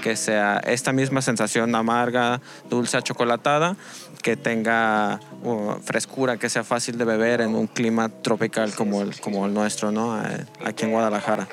que 0.02 0.16
sea 0.16 0.59
esta 0.64 0.92
misma 0.92 1.21
sensación 1.23 1.75
amarga, 1.75 2.40
dulce, 2.71 3.02
chocolatada, 3.02 3.76
que 4.23 4.37
tenga 4.37 5.21
uh, 5.42 5.75
frescura, 5.85 6.38
que 6.38 6.49
sea 6.49 6.64
fácil 6.64 6.97
de 6.97 7.04
beber 7.04 7.40
en 7.42 7.54
un 7.54 7.66
clima 7.66 8.09
tropical 8.09 8.73
como 8.75 9.02
el, 9.02 9.21
como 9.21 9.45
el 9.47 9.52
nuestro, 9.52 9.92
¿no? 9.92 10.18
Aquí 10.64 10.85
en 10.85 10.92
Guadalajara 10.92 11.47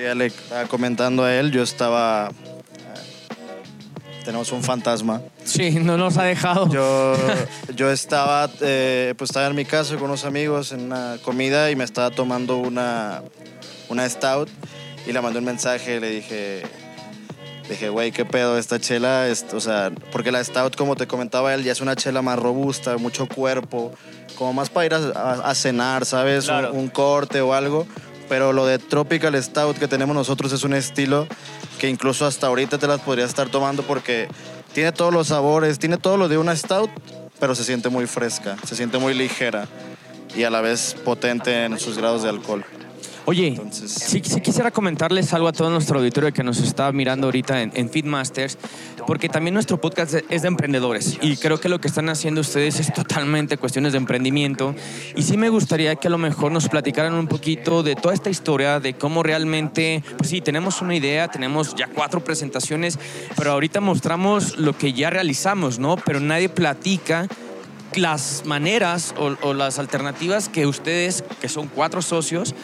le 0.00 0.26
estaba 0.26 0.66
comentando 0.66 1.24
a 1.24 1.34
él, 1.34 1.50
yo 1.50 1.62
estaba... 1.62 2.30
Eh, 2.30 4.22
tenemos 4.24 4.50
un 4.52 4.62
fantasma. 4.62 5.22
Sí, 5.44 5.70
no 5.80 5.96
nos 5.96 6.16
ha 6.16 6.24
dejado. 6.24 6.68
Yo, 6.70 7.16
yo 7.74 7.90
estaba, 7.90 8.50
eh, 8.60 9.14
pues 9.18 9.30
estaba 9.30 9.46
en 9.46 9.56
mi 9.56 9.64
casa 9.64 9.94
con 9.96 10.04
unos 10.04 10.24
amigos 10.24 10.72
en 10.72 10.82
una 10.82 11.18
comida 11.22 11.70
y 11.70 11.76
me 11.76 11.84
estaba 11.84 12.10
tomando 12.10 12.56
una, 12.56 13.22
una 13.88 14.08
stout 14.08 14.48
y 15.06 15.12
le 15.12 15.20
mandé 15.20 15.38
un 15.38 15.44
mensaje, 15.44 16.00
le 16.00 16.10
dije, 16.10 16.62
dije, 17.68 17.88
güey, 17.88 18.12
qué 18.12 18.24
pedo 18.24 18.58
esta 18.58 18.78
chela, 18.78 19.26
o 19.52 19.60
sea, 19.60 19.90
porque 20.12 20.32
la 20.32 20.42
stout, 20.42 20.76
como 20.76 20.96
te 20.96 21.06
comentaba 21.06 21.54
él, 21.54 21.64
ya 21.64 21.72
es 21.72 21.80
una 21.80 21.96
chela 21.96 22.22
más 22.22 22.38
robusta, 22.38 22.96
mucho 22.98 23.26
cuerpo, 23.26 23.92
como 24.36 24.52
más 24.52 24.70
para 24.70 24.86
ir 24.86 24.94
a, 24.94 25.54
cenar, 25.54 26.04
¿sabes? 26.04 26.48
un, 26.48 26.88
corte 26.88 27.40
o 27.40 27.54
algo 27.54 27.86
pero 28.30 28.52
lo 28.52 28.64
de 28.64 28.78
Tropical 28.78 29.34
Stout 29.42 29.76
que 29.76 29.88
tenemos 29.88 30.14
nosotros 30.14 30.52
es 30.52 30.62
un 30.62 30.72
estilo 30.72 31.26
que 31.80 31.88
incluso 31.88 32.26
hasta 32.26 32.46
ahorita 32.46 32.78
te 32.78 32.86
las 32.86 33.00
podrías 33.00 33.28
estar 33.28 33.48
tomando 33.48 33.82
porque 33.82 34.28
tiene 34.72 34.92
todos 34.92 35.12
los 35.12 35.26
sabores, 35.26 35.80
tiene 35.80 35.96
todo 35.96 36.16
lo 36.16 36.28
de 36.28 36.38
una 36.38 36.54
Stout, 36.54 36.90
pero 37.40 37.56
se 37.56 37.64
siente 37.64 37.88
muy 37.88 38.06
fresca, 38.06 38.56
se 38.64 38.76
siente 38.76 38.98
muy 38.98 39.14
ligera 39.14 39.66
y 40.36 40.44
a 40.44 40.50
la 40.50 40.60
vez 40.60 40.94
potente 41.04 41.64
en 41.64 41.80
sus 41.80 41.98
grados 41.98 42.22
de 42.22 42.28
alcohol. 42.28 42.64
Oye, 43.26 43.60
sí, 43.70 44.20
quisiera 44.20 44.70
comentarles 44.70 45.32
algo 45.34 45.48
a 45.48 45.52
todo 45.52 45.70
nuestro 45.70 45.98
auditorio 45.98 46.32
que 46.32 46.42
nos 46.42 46.58
está 46.58 46.90
mirando 46.90 47.26
ahorita 47.26 47.62
en, 47.62 47.70
en 47.74 47.90
Feedmasters, 47.90 48.58
porque 49.06 49.28
también 49.28 49.54
nuestro 49.54 49.80
podcast 49.80 50.14
es 50.28 50.42
de 50.42 50.48
emprendedores 50.48 51.18
y 51.20 51.36
creo 51.36 51.60
que 51.60 51.68
lo 51.68 51.80
que 51.80 51.88
están 51.88 52.08
haciendo 52.08 52.40
ustedes 52.40 52.80
es 52.80 52.92
totalmente 52.92 53.56
cuestiones 53.58 53.92
de 53.92 53.98
emprendimiento. 53.98 54.74
Y 55.14 55.22
sí 55.22 55.36
me 55.36 55.48
gustaría 55.48 55.96
que 55.96 56.08
a 56.08 56.10
lo 56.10 56.18
mejor 56.18 56.50
nos 56.50 56.68
platicaran 56.68 57.14
un 57.14 57.26
poquito 57.26 57.82
de 57.82 57.94
toda 57.94 58.14
esta 58.14 58.30
historia, 58.30 58.80
de 58.80 58.94
cómo 58.94 59.22
realmente, 59.22 60.02
pues 60.16 60.30
sí, 60.30 60.40
tenemos 60.40 60.80
una 60.80 60.96
idea, 60.96 61.28
tenemos 61.28 61.74
ya 61.74 61.88
cuatro 61.88 62.24
presentaciones, 62.24 62.98
pero 63.36 63.52
ahorita 63.52 63.80
mostramos 63.80 64.58
lo 64.58 64.76
que 64.76 64.92
ya 64.92 65.10
realizamos, 65.10 65.78
¿no? 65.78 65.96
Pero 65.96 66.20
nadie 66.20 66.48
platica 66.48 67.28
las 67.94 68.44
maneras 68.46 69.14
o, 69.18 69.36
o 69.42 69.54
las 69.54 69.78
alternativas 69.78 70.48
que 70.48 70.66
ustedes, 70.66 71.24
que 71.40 71.48
son 71.48 71.68
cuatro 71.68 72.02
socios, 72.02 72.54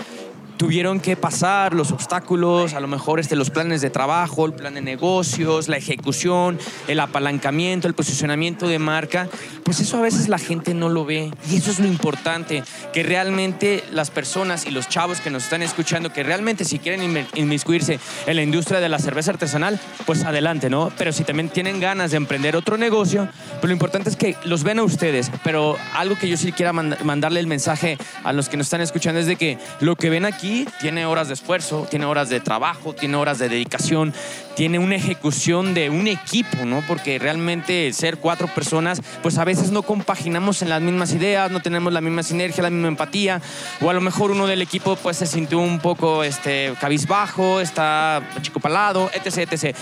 tuvieron 0.57 1.01
que 1.01 1.17
pasar 1.17 1.75
los 1.75 1.93
obstáculos, 1.93 2.75
a 2.75 2.81
lo 2.81 2.89
mejor 2.89 3.21
este, 3.21 3.37
los 3.37 3.51
planes 3.51 3.81
de 3.81 3.91
trabajo, 3.91 4.47
el 4.47 4.53
plan 4.53 4.75
de 4.75 4.81
negocios, 4.81 5.69
la 5.69 5.77
ejecución, 5.77 6.59
el 6.89 7.01
apalancamiento, 7.01 7.89
el 7.89 7.95
posicionamiento 7.95 8.69
de 8.69 8.79
marca, 8.79 9.29
pues 9.65 9.81
eso 9.81 9.99
a 9.99 10.01
veces 10.01 10.29
la 10.29 10.39
gente 10.39 10.75
no 10.75 10.89
lo 10.89 11.05
ve. 11.05 11.31
Y 11.51 11.57
eso 11.57 11.71
es 11.71 11.79
lo 11.79 11.87
importante, 11.87 12.63
que 12.93 13.03
realmente 13.03 13.85
las 13.93 14.11
personas 14.11 14.67
y 14.67 14.71
los 14.71 14.89
chavos 14.89 15.21
que 15.21 15.31
nos 15.31 15.45
están 15.45 15.63
escuchando, 15.63 16.13
que 16.13 16.23
realmente 16.23 16.65
si 16.65 16.79
quieren 16.79 17.27
inmiscuirse 17.35 17.99
en 18.27 18.37
la 18.37 18.43
industria 18.43 18.81
de 18.81 18.89
la 18.89 18.99
cerveza 18.99 19.33
artesanal, 19.33 19.79
pues 20.07 20.25
adelante, 20.25 20.71
¿no? 20.71 20.91
Pero 20.97 21.13
si 21.13 21.25
también 21.25 21.49
tienen 21.49 21.81
ganas 21.81 22.11
de 22.11 22.17
emprender 22.17 22.57
otro 22.57 22.77
negocio, 22.77 23.29
pues 23.61 23.65
lo 23.65 23.73
importante 23.73 24.11
es 24.11 24.17
que 24.17 24.37
los 24.45 24.63
ven 24.63 24.79
a 24.79 24.83
ustedes. 24.83 25.31
Pero 25.45 25.77
algo 25.95 26.17
que 26.17 26.29
yo 26.29 26.37
sí 26.37 26.53
quiera 26.53 26.73
mandarle 26.73 27.41
el 27.41 27.47
mensaje 27.47 27.99
a 28.25 28.33
los 28.33 28.49
que 28.49 28.57
nos 28.57 28.67
están 28.67 28.81
escuchando 28.81 29.21
es 29.21 29.27
de 29.27 29.37
que 29.37 29.59
lo 29.81 29.97
que 29.97 30.11
ven 30.11 30.25
aquí 30.25 30.46
tiene 30.81 31.07
horas 31.07 31.29
de 31.29 31.35
esfuerzo, 31.35 31.87
tiene 31.89 32.07
horas 32.07 32.29
de 32.29 32.41
trabajo, 32.41 32.93
tiene 32.93 33.17
horas 33.17 33.39
de 33.39 33.49
dedicación, 33.49 34.15
tiene 34.55 34.79
una 34.79 34.97
ejecución 34.97 35.75
de 35.75 35.91
un 35.91 36.07
equipo, 36.09 36.65
¿no? 36.65 36.83
Porque 36.87 37.19
realmente 37.19 37.93
ser 37.93 38.19
cuatro 38.19 38.49
personas, 38.49 39.01
pues 39.23 39.39
a 39.39 39.45
veces 39.45 39.71
no 39.71 39.83
compaginamos 39.83 40.63
en 40.63 40.69
las 40.69 40.81
mismas 40.81 41.13
ideas, 41.13 41.51
no 41.51 41.61
tenemos 41.61 41.93
la 41.93 42.01
misma 42.01 42.23
sinergia, 42.23 42.63
la 42.63 42.71
misma 42.71 42.89
empatía, 42.89 43.41
o 43.81 43.91
a 43.91 43.93
lo 43.93 44.01
mejor 44.01 44.31
uno 44.31 44.47
del 44.47 44.63
equipo 44.63 44.97
pues 44.97 45.17
se 45.17 45.27
sintió 45.27 45.59
un 45.59 45.79
poco 45.79 46.25
este, 46.25 46.73
cabizbajo, 46.81 47.61
está 47.61 48.23
palado, 48.61 49.11
etc, 49.15 49.53
etc. 49.53 49.77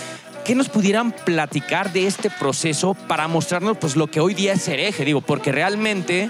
¿Qué 0.45 0.53
nos 0.53 0.69
pudieran 0.69 1.11
platicar 1.11 1.91
de 1.91 2.05
este 2.05 2.29
proceso 2.29 2.93
para 2.93 3.27
mostrarnos 3.27 3.77
pues 3.77 3.95
lo 3.95 4.07
que 4.07 4.19
hoy 4.19 4.35
día 4.35 4.53
es 4.53 4.67
hereje? 4.67 5.03
Digo, 5.03 5.21
porque 5.21 5.51
realmente 5.51 6.29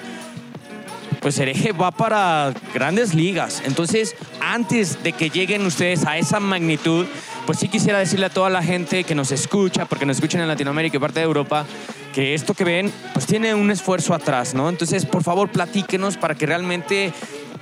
pues 1.25 1.39
Hereje 1.39 1.71
va 1.71 1.89
para 1.89 2.53
grandes 2.71 3.15
ligas. 3.15 3.63
Entonces, 3.65 4.15
antes 4.41 5.01
de 5.01 5.11
que 5.11 5.31
lleguen 5.31 5.65
ustedes 5.65 6.05
a 6.05 6.19
esa 6.19 6.39
magnitud, 6.39 7.07
pues 7.47 7.57
sí 7.57 7.67
quisiera 7.67 7.97
decirle 7.97 8.27
a 8.27 8.29
toda 8.29 8.51
la 8.51 8.61
gente 8.61 9.03
que 9.03 9.15
nos 9.15 9.31
escucha, 9.31 9.85
porque 9.85 10.05
nos 10.05 10.17
escuchan 10.17 10.41
en 10.41 10.47
Latinoamérica 10.47 10.97
y 10.97 10.99
parte 10.99 11.21
de 11.21 11.25
Europa, 11.25 11.65
que 12.13 12.35
esto 12.35 12.53
que 12.53 12.63
ven, 12.63 12.93
pues 13.13 13.25
tiene 13.25 13.55
un 13.55 13.71
esfuerzo 13.71 14.13
atrás, 14.13 14.53
¿no? 14.53 14.69
Entonces, 14.69 15.07
por 15.07 15.23
favor, 15.23 15.49
platíquenos 15.49 16.15
para 16.15 16.35
que 16.35 16.45
realmente 16.45 17.11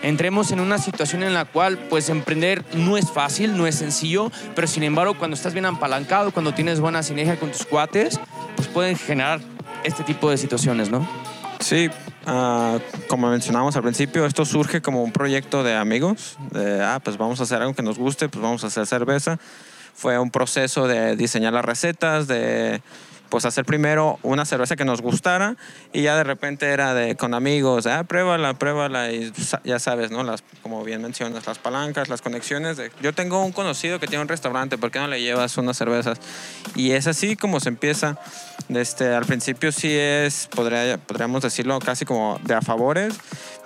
entremos 0.02 0.52
en 0.52 0.60
una 0.60 0.78
situación 0.78 1.24
en 1.24 1.34
la 1.34 1.46
cual, 1.46 1.78
pues, 1.90 2.10
emprender 2.10 2.66
no 2.74 2.98
es 2.98 3.12
fácil, 3.12 3.56
no 3.56 3.66
es 3.66 3.76
sencillo, 3.76 4.30
pero 4.56 4.68
sin 4.68 4.84
embargo, 4.84 5.18
cuando 5.18 5.36
estás 5.36 5.54
bien 5.54 5.68
apalancado, 5.68 6.34
cuando 6.34 6.54
tienes 6.54 6.82
buena 6.82 7.02
sinergia 7.02 7.40
con 7.40 7.50
tus 7.50 7.66
cuates, 7.66 8.20
pues 8.58 8.68
pueden 8.68 8.98
generar 8.98 9.40
este 9.86 10.04
tipo 10.04 10.30
de 10.30 10.38
situaciones, 10.38 10.90
¿no? 10.90 11.08
Sí, 11.62 11.90
uh, 12.28 12.80
como 13.08 13.30
mencionamos 13.30 13.76
al 13.76 13.84
principio, 13.84 14.26
esto 14.26 14.46
surge 14.46 14.82
como 14.82 15.04
un 15.04 15.12
proyecto 15.12 15.64
de 15.64 15.76
amigos, 15.76 16.38
ah, 16.56 17.00
pues 17.04 17.18
vamos 17.18 17.40
a 17.40 17.44
hacer 17.44 17.62
algo 17.62 17.74
que 17.74 17.84
nos 17.84 17.98
guste, 17.98 18.30
pues 18.30 18.42
vamos 18.42 18.64
a 18.64 18.68
hacer 18.68 18.86
cerveza. 18.86 19.40
Fue 19.96 20.18
un 20.18 20.32
proceso 20.32 20.88
de 20.88 21.16
diseñar 21.16 21.54
las 21.54 21.64
recetas, 21.64 22.28
de 22.28 22.82
pues 23.34 23.46
hacer 23.46 23.66
primero 23.66 24.20
una 24.22 24.46
cerveza 24.46 24.76
que 24.76 24.86
nos 24.86 25.02
gustara 25.02 25.58
y 25.92 26.04
ya 26.04 26.16
de 26.16 26.24
repente 26.24 26.68
era 26.68 26.94
de 26.94 27.16
con 27.16 27.34
amigos, 27.34 27.88
ah, 27.88 28.04
pruébala, 28.04 28.54
pruébala 28.54 29.12
y 29.12 29.34
ya 29.64 29.80
sabes, 29.80 30.12
¿no? 30.12 30.22
Las, 30.22 30.44
como 30.62 30.84
bien 30.84 31.02
mencionas, 31.02 31.48
las 31.48 31.58
palancas, 31.58 32.10
las 32.10 32.22
conexiones. 32.22 32.78
De, 32.78 32.92
yo 33.02 33.12
tengo 33.12 33.44
un 33.44 33.52
conocido 33.52 34.00
que 34.00 34.06
tiene 34.06 34.22
un 34.22 34.28
restaurante, 34.28 34.78
¿por 34.78 34.92
qué 34.92 35.00
no 35.00 35.08
le 35.08 35.20
llevas 35.20 35.58
unas 35.58 35.76
cervezas? 35.76 36.20
Y 36.76 36.92
es 36.92 37.08
así 37.08 37.36
como 37.36 37.60
se 37.60 37.70
empieza. 37.70 38.20
Este, 38.70 39.08
al 39.08 39.26
principio 39.26 39.72
sí 39.72 39.92
es, 39.92 40.48
podría, 40.54 41.00
podríamos 41.00 41.42
decirlo, 41.42 41.80
casi 41.80 42.06
como 42.06 42.40
de 42.44 42.54
a 42.54 42.62
favores, 42.62 43.16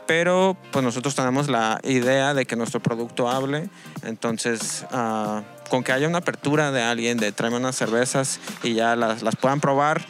pero 0.06 0.56
pues 0.72 0.86
nosotros 0.86 1.14
tenemos 1.14 1.50
la 1.50 1.82
idea 1.84 2.34
de 2.34 2.46
que 2.46 2.56
nuestro 2.56 2.80
producto 2.80 3.30
hable, 3.30 3.70
entonces 4.04 4.86
uh, 4.94 5.42
con 5.68 5.84
que 5.84 5.92
haya 5.92 6.08
una 6.08 6.20
apertura 6.20 6.72
de 6.72 6.82
alguien 6.82 7.18
de 7.18 7.32
tráeme 7.32 7.58
unas 7.58 7.76
cervezas 7.76 8.40
y 8.64 8.74
ya 8.74 8.96
las, 8.96 9.22
las 9.22 9.36
puedan 9.36 9.60
probar, 9.60 10.06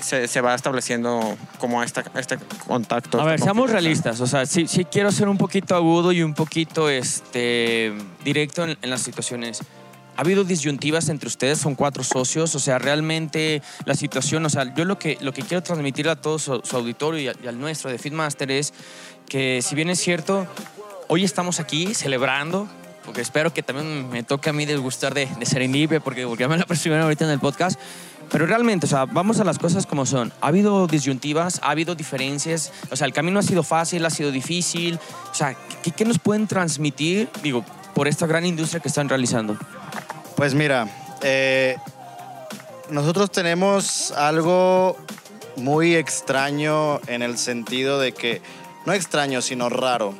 se, 0.00 0.28
se, 0.28 0.40
va 0.40 0.54
estableciendo 0.54 1.36
como 1.58 1.82
esta, 1.82 2.04
este 2.16 2.38
contacto. 2.66 3.20
A 3.20 3.24
ver, 3.24 3.40
seamos 3.40 3.70
realistas, 3.70 4.20
o 4.20 4.26
sea, 4.26 4.44
sí, 4.46 4.66
sí, 4.66 4.84
quiero 4.84 5.10
ser 5.12 5.28
un 5.28 5.38
poquito 5.38 5.74
agudo 5.74 6.12
y 6.12 6.22
un 6.22 6.34
poquito 6.34 6.90
este, 6.90 7.92
directo 8.24 8.64
en, 8.64 8.76
en 8.82 8.90
las 8.90 9.00
situaciones. 9.00 9.62
¿Ha 10.16 10.20
habido 10.20 10.44
disyuntivas 10.44 11.08
entre 11.08 11.26
ustedes? 11.26 11.58
Son 11.58 11.74
cuatro 11.74 12.04
socios. 12.04 12.54
O 12.54 12.60
sea, 12.60 12.78
realmente 12.78 13.62
la 13.84 13.94
situación, 13.94 14.46
o 14.46 14.50
sea, 14.50 14.72
yo 14.74 14.84
lo 14.84 14.98
que, 14.98 15.18
lo 15.20 15.32
que 15.32 15.42
quiero 15.42 15.62
transmitir 15.62 16.08
a 16.08 16.16
todo 16.16 16.38
su, 16.38 16.62
auditorio 16.72 17.32
y, 17.42 17.46
al 17.46 17.58
nuestro 17.58 17.90
de 17.90 17.98
Fitmaster 17.98 18.50
es 18.50 18.72
que 19.28 19.60
si 19.62 19.74
bien 19.74 19.90
es 19.90 19.98
cierto, 19.98 20.46
hoy 21.08 21.24
estamos 21.24 21.58
aquí 21.58 21.94
celebrando, 21.94 22.68
porque 23.04 23.20
espero 23.20 23.52
que 23.52 23.62
también 23.62 24.08
me 24.10 24.22
toque 24.22 24.50
a 24.50 24.52
mí 24.52 24.64
desgustar 24.64 25.14
de, 25.14 25.26
de 25.26 25.46
Serendipia, 25.46 26.00
porque, 26.00 26.26
porque 26.26 26.48
me 26.48 26.56
la 26.56 26.64
presumieron 26.64 27.04
ahorita 27.04 27.24
en 27.24 27.30
el 27.30 27.40
podcast, 27.40 27.78
pero 28.30 28.46
realmente, 28.46 28.86
o 28.86 28.88
sea, 28.88 29.04
vamos 29.04 29.40
a 29.40 29.44
las 29.44 29.58
cosas 29.58 29.86
como 29.86 30.06
son. 30.06 30.32
Ha 30.40 30.48
habido 30.48 30.86
disyuntivas, 30.86 31.60
ha 31.62 31.70
habido 31.70 31.94
diferencias, 31.94 32.72
o 32.90 32.96
sea, 32.96 33.06
el 33.06 33.12
camino 33.12 33.38
ha 33.38 33.42
sido 33.42 33.62
fácil, 33.62 34.04
ha 34.06 34.10
sido 34.10 34.30
difícil, 34.30 34.98
o 35.30 35.34
sea, 35.34 35.56
¿qué, 35.82 35.90
qué 35.90 36.04
nos 36.04 36.18
pueden 36.18 36.46
transmitir, 36.46 37.28
digo, 37.42 37.64
por 37.94 38.08
esta 38.08 38.26
gran 38.26 38.44
industria 38.44 38.80
que 38.80 38.88
están 38.88 39.08
realizando? 39.08 39.56
Pues 40.36 40.54
mira, 40.54 40.88
eh, 41.22 41.76
nosotros 42.90 43.30
tenemos 43.30 44.10
algo 44.12 44.96
muy 45.56 45.94
extraño 45.94 47.00
en 47.06 47.22
el 47.22 47.38
sentido 47.38 47.98
de 47.98 48.12
que, 48.12 48.42
no 48.84 48.92
extraño, 48.92 49.40
sino 49.40 49.68
raro. 49.68 50.14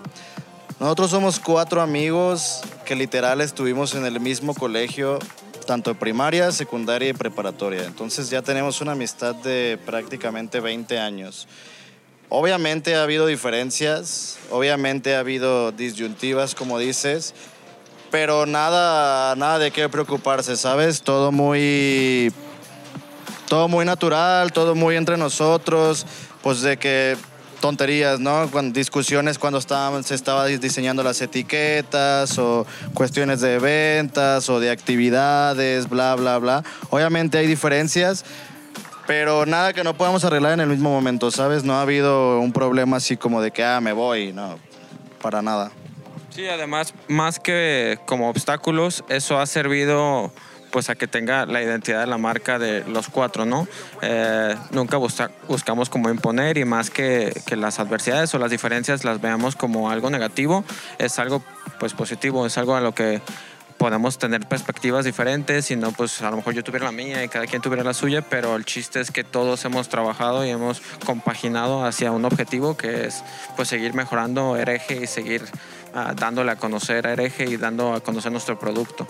Nosotros 0.80 1.10
somos 1.10 1.38
cuatro 1.38 1.80
amigos 1.80 2.60
que 2.84 2.96
literal 2.96 3.40
estuvimos 3.40 3.94
en 3.94 4.04
el 4.04 4.18
mismo 4.18 4.54
colegio, 4.54 5.20
tanto 5.66 5.94
primaria, 5.94 6.50
secundaria 6.50 7.10
y 7.10 7.12
preparatoria. 7.12 7.84
Entonces 7.84 8.28
ya 8.28 8.42
tenemos 8.42 8.80
una 8.80 8.92
amistad 8.92 9.36
de 9.36 9.78
prácticamente 9.86 10.58
20 10.58 10.98
años. 10.98 11.46
Obviamente 12.28 12.96
ha 12.96 13.04
habido 13.04 13.26
diferencias, 13.26 14.38
obviamente 14.50 15.14
ha 15.14 15.20
habido 15.20 15.70
disyuntivas, 15.70 16.56
como 16.56 16.80
dices, 16.80 17.34
pero 18.10 18.44
nada, 18.44 19.36
nada 19.36 19.60
de 19.60 19.70
qué 19.70 19.88
preocuparse, 19.88 20.56
¿sabes? 20.56 21.02
Todo 21.02 21.30
muy, 21.30 22.32
todo 23.48 23.68
muy 23.68 23.84
natural, 23.84 24.52
todo 24.52 24.74
muy 24.74 24.96
entre 24.96 25.16
nosotros, 25.16 26.04
pues 26.42 26.62
de 26.62 26.76
que 26.76 27.16
tonterías, 27.64 28.20
¿no? 28.20 28.46
Discusiones 28.72 29.38
cuando 29.38 29.58
estaban, 29.58 30.04
se 30.04 30.14
estaba 30.14 30.44
diseñando 30.44 31.02
las 31.02 31.22
etiquetas 31.22 32.38
o 32.38 32.66
cuestiones 32.92 33.40
de 33.40 33.58
ventas 33.58 34.50
o 34.50 34.60
de 34.60 34.70
actividades, 34.70 35.88
bla, 35.88 36.14
bla, 36.14 36.36
bla. 36.36 36.62
Obviamente 36.90 37.38
hay 37.38 37.46
diferencias, 37.46 38.26
pero 39.06 39.46
nada 39.46 39.72
que 39.72 39.82
no 39.82 39.96
podamos 39.96 40.26
arreglar 40.26 40.52
en 40.52 40.60
el 40.60 40.68
mismo 40.68 40.90
momento, 40.90 41.30
¿sabes? 41.30 41.64
No 41.64 41.76
ha 41.76 41.80
habido 41.80 42.38
un 42.38 42.52
problema 42.52 42.98
así 42.98 43.16
como 43.16 43.40
de 43.40 43.50
que, 43.50 43.64
ah, 43.64 43.80
me 43.80 43.94
voy, 43.94 44.34
no, 44.34 44.58
para 45.22 45.40
nada. 45.40 45.72
Sí, 46.28 46.46
además, 46.46 46.92
más 47.08 47.40
que 47.40 47.98
como 48.04 48.28
obstáculos, 48.28 49.04
eso 49.08 49.38
ha 49.38 49.46
servido 49.46 50.30
pues 50.74 50.90
a 50.90 50.96
que 50.96 51.06
tenga 51.06 51.46
la 51.46 51.62
identidad 51.62 52.00
de 52.00 52.08
la 52.08 52.18
marca 52.18 52.58
de 52.58 52.82
los 52.88 53.08
cuatro, 53.08 53.46
¿no? 53.46 53.68
Eh, 54.02 54.56
nunca 54.72 54.96
buscamos 54.96 55.88
como 55.88 56.10
imponer 56.10 56.58
y 56.58 56.64
más 56.64 56.90
que, 56.90 57.32
que, 57.46 57.54
las 57.54 57.78
adversidades 57.78 58.34
o 58.34 58.40
las 58.40 58.50
diferencias 58.50 59.04
las 59.04 59.20
veamos 59.20 59.54
como 59.54 59.88
algo 59.88 60.10
negativo, 60.10 60.64
es 60.98 61.20
algo 61.20 61.44
pues 61.78 61.94
positivo, 61.94 62.44
es 62.44 62.58
algo 62.58 62.74
a 62.74 62.80
lo 62.80 62.92
que 62.92 63.22
podemos 63.78 64.18
tener 64.18 64.48
perspectivas 64.48 65.04
diferentes, 65.04 65.70
y 65.70 65.76
no, 65.76 65.92
pues 65.92 66.20
a 66.22 66.30
lo 66.32 66.38
mejor 66.38 66.54
yo 66.54 66.64
tuviera 66.64 66.86
la 66.86 66.92
mía 66.92 67.22
y 67.22 67.28
cada 67.28 67.46
quien 67.46 67.62
tuviera 67.62 67.84
la 67.84 67.94
suya, 67.94 68.22
pero 68.22 68.56
el 68.56 68.64
chiste 68.64 68.98
es 68.98 69.12
que 69.12 69.22
todos 69.22 69.64
hemos 69.64 69.88
trabajado 69.88 70.44
y 70.44 70.50
hemos 70.50 70.82
compaginado 71.06 71.84
hacia 71.84 72.10
un 72.10 72.24
objetivo 72.24 72.76
que 72.76 73.06
es 73.06 73.22
pues 73.54 73.68
seguir 73.68 73.94
mejorando 73.94 74.56
hereje 74.56 75.04
y 75.04 75.06
seguir 75.06 75.44
dándole 76.16 76.50
a 76.50 76.56
conocer 76.56 77.06
a 77.06 77.12
Hereje 77.12 77.44
y 77.44 77.56
dando 77.56 77.94
a 77.94 78.00
conocer 78.00 78.32
nuestro 78.32 78.58
producto. 78.58 79.06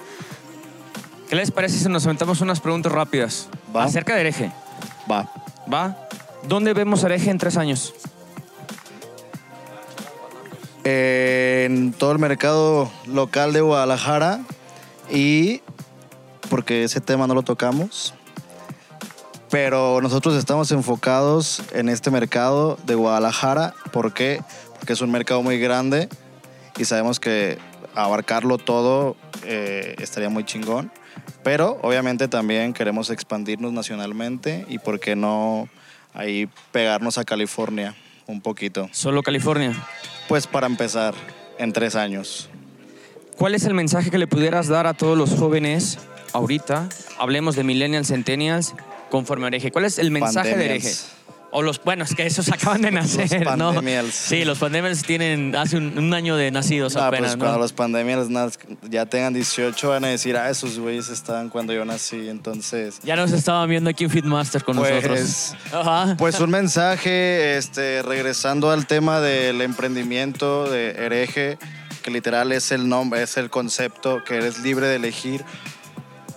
¿Qué 1.34 1.40
les 1.40 1.50
parece 1.50 1.78
si 1.78 1.88
nos 1.88 2.04
aventamos 2.04 2.40
unas 2.42 2.60
preguntas 2.60 2.92
rápidas? 2.92 3.48
¿Va? 3.74 3.82
Acerca 3.82 4.14
de 4.14 4.20
Hereje. 4.20 4.52
Va. 5.10 5.28
¿Va? 5.66 5.98
¿Dónde 6.46 6.72
vemos 6.74 7.02
Hereje 7.02 7.28
en 7.28 7.38
tres 7.38 7.56
años? 7.56 7.92
en 10.84 11.92
todo 11.92 12.12
el 12.12 12.20
mercado 12.20 12.88
local 13.08 13.52
de 13.52 13.62
Guadalajara 13.62 14.42
y 15.10 15.60
porque 16.50 16.84
ese 16.84 17.00
tema 17.00 17.26
no 17.26 17.34
lo 17.34 17.42
tocamos, 17.42 18.14
pero 19.50 20.00
nosotros 20.02 20.36
estamos 20.36 20.70
enfocados 20.70 21.64
en 21.72 21.88
este 21.88 22.12
mercado 22.12 22.78
de 22.86 22.94
Guadalajara. 22.94 23.74
¿Por 23.92 24.14
qué? 24.14 24.40
Porque 24.78 24.92
es 24.92 25.00
un 25.00 25.10
mercado 25.10 25.42
muy 25.42 25.58
grande 25.58 26.08
y 26.78 26.84
sabemos 26.84 27.18
que 27.18 27.58
abarcarlo 27.96 28.56
todo 28.56 29.16
eh, 29.42 29.96
estaría 29.98 30.28
muy 30.28 30.44
chingón. 30.44 30.92
Pero 31.44 31.78
obviamente 31.82 32.26
también 32.26 32.72
queremos 32.72 33.10
expandirnos 33.10 33.72
nacionalmente 33.72 34.64
y 34.68 34.78
por 34.78 34.98
qué 34.98 35.14
no 35.14 35.68
ahí 36.14 36.48
pegarnos 36.72 37.18
a 37.18 37.24
California 37.24 37.94
un 38.26 38.40
poquito. 38.40 38.88
¿Solo 38.92 39.22
California? 39.22 39.74
Pues 40.26 40.46
para 40.46 40.66
empezar, 40.66 41.14
en 41.58 41.72
tres 41.72 41.96
años. 41.96 42.48
¿Cuál 43.36 43.54
es 43.54 43.64
el 43.64 43.74
mensaje 43.74 44.10
que 44.10 44.18
le 44.18 44.26
pudieras 44.26 44.68
dar 44.68 44.86
a 44.86 44.94
todos 44.94 45.18
los 45.18 45.34
jóvenes 45.34 45.98
ahorita? 46.32 46.88
Hablemos 47.18 47.56
de 47.56 47.64
millennials, 47.64 48.08
centennials, 48.08 48.74
conforme 49.10 49.46
a 49.46 49.48
hereje. 49.48 49.70
¿Cuál 49.72 49.84
es 49.84 49.98
el 49.98 50.10
mensaje 50.10 50.56
de 50.56 50.64
hereje? 50.64 50.92
O 51.56 51.62
los, 51.62 51.80
bueno, 51.84 52.02
es 52.02 52.16
que 52.16 52.26
esos 52.26 52.50
acaban 52.50 52.82
de 52.82 52.90
nacer, 52.90 53.44
los 53.44 53.56
¿no? 53.56 53.72
Sí, 54.10 54.44
los 54.44 54.58
pandemials 54.58 55.04
tienen 55.04 55.54
hace 55.54 55.76
un, 55.76 56.12
año 56.12 56.34
de 56.34 56.50
nacidos 56.50 56.96
no, 56.96 57.02
apenas, 57.02 57.36
pues 57.36 57.44
cuando 57.44 57.58
los 57.60 57.72
pandemials 57.72 58.28
ya 58.90 59.06
tengan 59.06 59.32
18 59.32 59.88
van 59.88 60.04
a 60.04 60.08
decir, 60.08 60.36
ah, 60.36 60.50
esos 60.50 60.80
güeyes 60.80 61.10
estaban 61.10 61.50
cuando 61.50 61.72
yo 61.72 61.84
nací, 61.84 62.28
entonces... 62.28 62.98
Ya 63.04 63.14
nos 63.14 63.30
estaban 63.30 63.68
viendo 63.68 63.88
aquí 63.88 64.02
en 64.02 64.10
Fitmaster 64.10 64.64
con 64.64 64.76
pues, 64.78 64.94
nosotros. 64.94 65.54
Ajá. 65.72 66.16
Pues 66.18 66.40
un 66.40 66.50
mensaje, 66.50 67.56
este, 67.56 68.02
regresando 68.02 68.72
al 68.72 68.88
tema 68.88 69.20
del 69.20 69.60
emprendimiento 69.60 70.68
de 70.68 70.90
hereje, 70.90 71.56
que 72.02 72.10
literal 72.10 72.50
es 72.50 72.72
el 72.72 72.88
nombre, 72.88 73.22
es 73.22 73.36
el 73.36 73.48
concepto, 73.48 74.24
que 74.24 74.38
eres 74.38 74.58
libre 74.58 74.88
de 74.88 74.96
elegir 74.96 75.44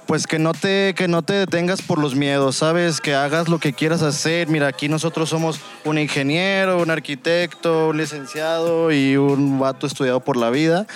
pues 0.07 0.25
que 0.25 0.39
no 0.39 0.53
te 0.53 0.93
que 0.95 1.07
no 1.07 1.21
te 1.21 1.33
detengas 1.33 1.81
por 1.81 1.99
los 1.99 2.15
miedos, 2.15 2.55
¿sabes? 2.55 3.01
Que 3.01 3.13
hagas 3.13 3.49
lo 3.49 3.59
que 3.59 3.73
quieras 3.73 4.01
hacer. 4.01 4.47
Mira, 4.47 4.67
aquí 4.67 4.87
nosotros 4.87 5.29
somos 5.29 5.59
un 5.83 5.97
ingeniero, 5.97 6.81
un 6.81 6.89
arquitecto, 6.89 7.89
un 7.89 7.97
licenciado 7.97 8.91
y 8.91 9.17
un 9.17 9.59
vato 9.59 9.85
estudiado 9.85 10.21
por 10.21 10.37
la 10.37 10.49
vida. 10.49 10.87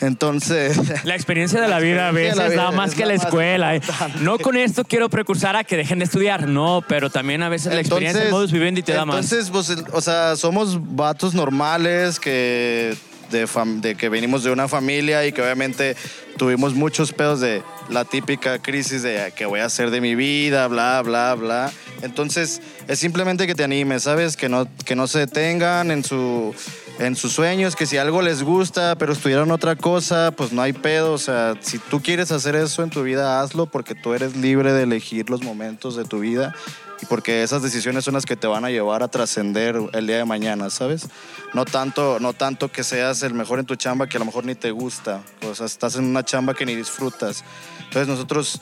Entonces, 0.00 0.78
la 1.04 1.14
experiencia 1.14 1.60
de 1.60 1.68
la 1.68 1.80
vida 1.80 2.08
a 2.08 2.12
veces 2.12 2.54
nada 2.54 2.70
más 2.70 2.94
que 2.94 3.04
la 3.06 3.14
escuela. 3.14 3.74
¿eh? 3.74 3.82
No 4.20 4.38
con 4.38 4.56
esto 4.56 4.84
quiero 4.84 5.10
precursar 5.10 5.56
a 5.56 5.64
que 5.64 5.76
dejen 5.76 5.98
de 5.98 6.04
estudiar, 6.04 6.46
no, 6.46 6.82
pero 6.86 7.10
también 7.10 7.42
a 7.42 7.48
veces 7.48 7.74
la 7.74 7.80
experiencia 7.80 8.24
de 8.24 8.30
modus 8.30 8.52
vivendi 8.52 8.82
te 8.82 8.92
da 8.92 9.04
más. 9.04 9.16
Entonces, 9.16 9.50
pues, 9.50 9.84
o 9.92 10.00
sea, 10.00 10.36
somos 10.36 10.78
vatos 10.94 11.34
normales 11.34 12.20
que 12.20 12.96
de, 13.30 13.48
de 13.80 13.94
que 13.94 14.08
venimos 14.08 14.44
de 14.44 14.50
una 14.50 14.68
familia 14.68 15.26
y 15.26 15.32
que 15.32 15.42
obviamente 15.42 15.96
tuvimos 16.36 16.74
muchos 16.74 17.12
pedos 17.12 17.40
de 17.40 17.62
la 17.90 18.04
típica 18.04 18.60
crisis 18.60 19.02
de 19.02 19.32
qué 19.36 19.46
voy 19.46 19.60
a 19.60 19.66
hacer 19.66 19.90
de 19.90 20.00
mi 20.00 20.14
vida, 20.14 20.66
bla, 20.68 21.02
bla, 21.02 21.34
bla. 21.34 21.72
Entonces, 22.02 22.62
es 22.88 22.98
simplemente 22.98 23.46
que 23.46 23.54
te 23.54 23.64
animes, 23.64 24.04
¿sabes? 24.04 24.36
Que 24.36 24.48
no, 24.48 24.66
que 24.84 24.94
no 24.94 25.06
se 25.06 25.20
detengan 25.20 25.90
en, 25.90 26.04
su, 26.04 26.54
en 26.98 27.16
sus 27.16 27.32
sueños, 27.32 27.76
que 27.76 27.86
si 27.86 27.98
algo 27.98 28.22
les 28.22 28.42
gusta, 28.42 28.96
pero 28.96 29.12
estudiaron 29.12 29.50
otra 29.50 29.76
cosa, 29.76 30.30
pues 30.30 30.52
no 30.52 30.62
hay 30.62 30.72
pedo. 30.72 31.12
O 31.12 31.18
sea, 31.18 31.54
si 31.60 31.78
tú 31.78 32.00
quieres 32.00 32.30
hacer 32.30 32.54
eso 32.54 32.82
en 32.82 32.90
tu 32.90 33.02
vida, 33.02 33.40
hazlo 33.40 33.66
porque 33.66 33.94
tú 33.94 34.14
eres 34.14 34.36
libre 34.36 34.72
de 34.72 34.84
elegir 34.84 35.28
los 35.28 35.42
momentos 35.42 35.96
de 35.96 36.04
tu 36.04 36.20
vida 36.20 36.54
y 37.02 37.06
porque 37.06 37.42
esas 37.42 37.62
decisiones 37.62 38.04
son 38.04 38.14
las 38.14 38.26
que 38.26 38.36
te 38.36 38.46
van 38.46 38.64
a 38.64 38.70
llevar 38.70 39.02
a 39.02 39.08
trascender 39.08 39.76
el 39.92 40.06
día 40.06 40.18
de 40.18 40.24
mañana, 40.24 40.70
¿sabes? 40.70 41.06
No 41.54 41.64
tanto, 41.64 42.18
no 42.20 42.32
tanto 42.32 42.70
que 42.70 42.84
seas 42.84 43.22
el 43.22 43.34
mejor 43.34 43.58
en 43.58 43.66
tu 43.66 43.76
chamba 43.76 44.06
que 44.06 44.16
a 44.16 44.20
lo 44.20 44.26
mejor 44.26 44.44
ni 44.44 44.54
te 44.54 44.70
gusta, 44.70 45.22
o 45.48 45.54
sea, 45.54 45.66
estás 45.66 45.96
en 45.96 46.04
una 46.04 46.24
chamba 46.24 46.54
que 46.54 46.66
ni 46.66 46.74
disfrutas. 46.74 47.44
Entonces 47.84 48.08
nosotros 48.08 48.60